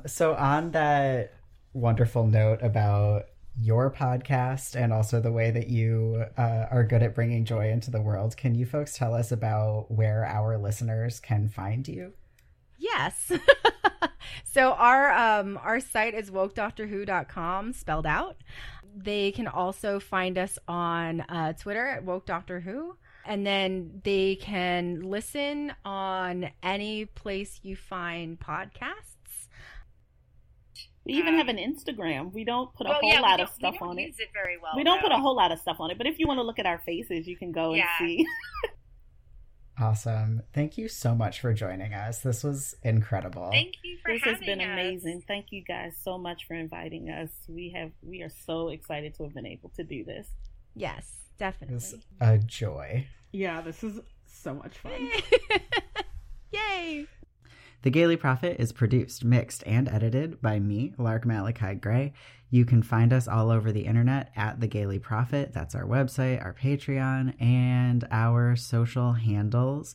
[0.05, 1.36] so on that
[1.77, 3.25] wonderful note about
[3.59, 7.89] your podcast and also the way that you uh, are good at bringing joy into
[7.89, 12.13] the world, can you folks tell us about where our listeners can find you?
[12.77, 13.31] Yes.
[14.43, 18.37] so our um our site is wokedoctorwho.com spelled out.
[18.95, 22.95] They can also find us on uh, Twitter at woke doctor who
[23.27, 29.16] and then they can listen on any place you find podcasts.
[31.07, 31.37] We even mm-hmm.
[31.37, 32.33] have an Instagram.
[32.33, 34.13] We don't put a well, whole yeah, lot of stuff on it.
[34.17, 34.73] it very well.
[34.75, 35.07] We don't though.
[35.07, 36.65] put a whole lot of stuff on it, but if you want to look at
[36.65, 37.87] our faces, you can go yeah.
[37.99, 38.25] and see.
[39.79, 40.41] awesome.
[40.53, 42.19] Thank you so much for joining us.
[42.19, 43.49] This was incredible.
[43.51, 44.65] Thank you for This has been us.
[44.65, 45.23] amazing.
[45.25, 47.29] Thank you guys so much for inviting us.
[47.47, 50.27] We have we are so excited to have been able to do this.
[50.75, 51.77] Yes, definitely.
[51.77, 53.07] It's a joy.
[53.31, 55.09] Yeah, this is so much fun.
[56.51, 57.07] Yay!
[57.83, 62.13] The Gayly Prophet is produced, mixed, and edited by me, Lark Malachi Gray.
[62.49, 65.53] You can find us all over the internet at The Gayly Prophet.
[65.53, 69.93] That's our website, our Patreon, and our social handles.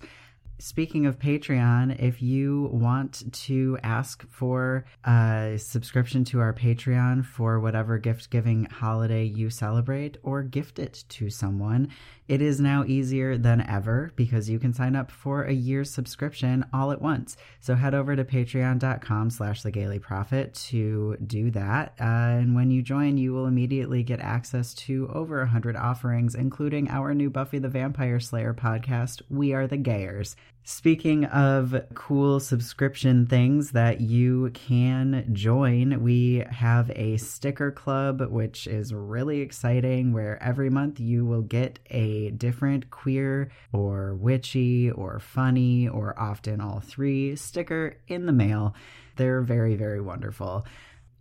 [0.61, 7.59] Speaking of Patreon, if you want to ask for a subscription to our Patreon for
[7.59, 11.89] whatever gift giving holiday you celebrate or gift it to someone,
[12.29, 16.65] it is now easier than ever because you can sign up for a year's subscription
[16.73, 17.37] all at once.
[17.61, 21.95] So head over to patreon.com slash the Gayly Prophet to do that.
[22.01, 26.89] Uh, and when you join, you will immediately get access to over 100 offerings, including
[26.89, 30.37] our new Buffy the Vampire Slayer podcast, We Are the Gayers.
[30.65, 38.69] Speaking of cool subscription things that you can join, we have a sticker club, which
[38.69, 45.19] is really exciting, where every month you will get a different queer or witchy or
[45.19, 48.77] funny or often all three sticker in the mail.
[49.17, 50.65] They're very, very wonderful.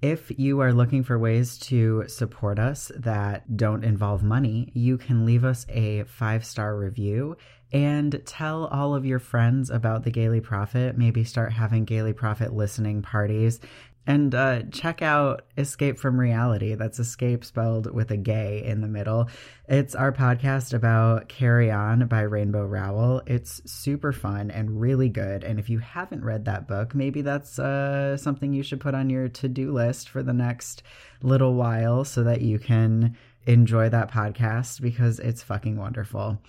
[0.04, 5.26] If you are looking for ways to support us that don't involve money, you can
[5.26, 7.38] leave us a five star review
[7.72, 10.98] and tell all of your friends about the Gayly Prophet.
[10.98, 13.60] Maybe start having Gayly Prophet listening parties.
[14.08, 16.74] And uh, check out Escape from Reality.
[16.74, 19.30] That's escape spelled with a gay in the middle.
[19.68, 23.22] It's our podcast about Carry On by Rainbow Rowell.
[23.28, 25.44] It's super fun and really good.
[25.44, 29.12] And if you haven't read that book, maybe that's uh, something you should put on
[29.12, 30.82] your to do list for the next
[31.22, 33.16] little while so that you can
[33.46, 36.40] enjoy that podcast because it's fucking wonderful.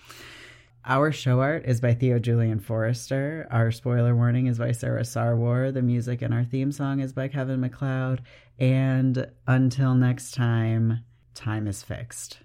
[0.85, 3.47] Our show art is by Theo Julian Forrester.
[3.49, 5.73] Our spoiler warning is by Sarah Sarwar.
[5.73, 8.21] The music in our theme song is by Kevin MacLeod.
[8.59, 11.05] And until next time,
[11.35, 12.39] time is fixed.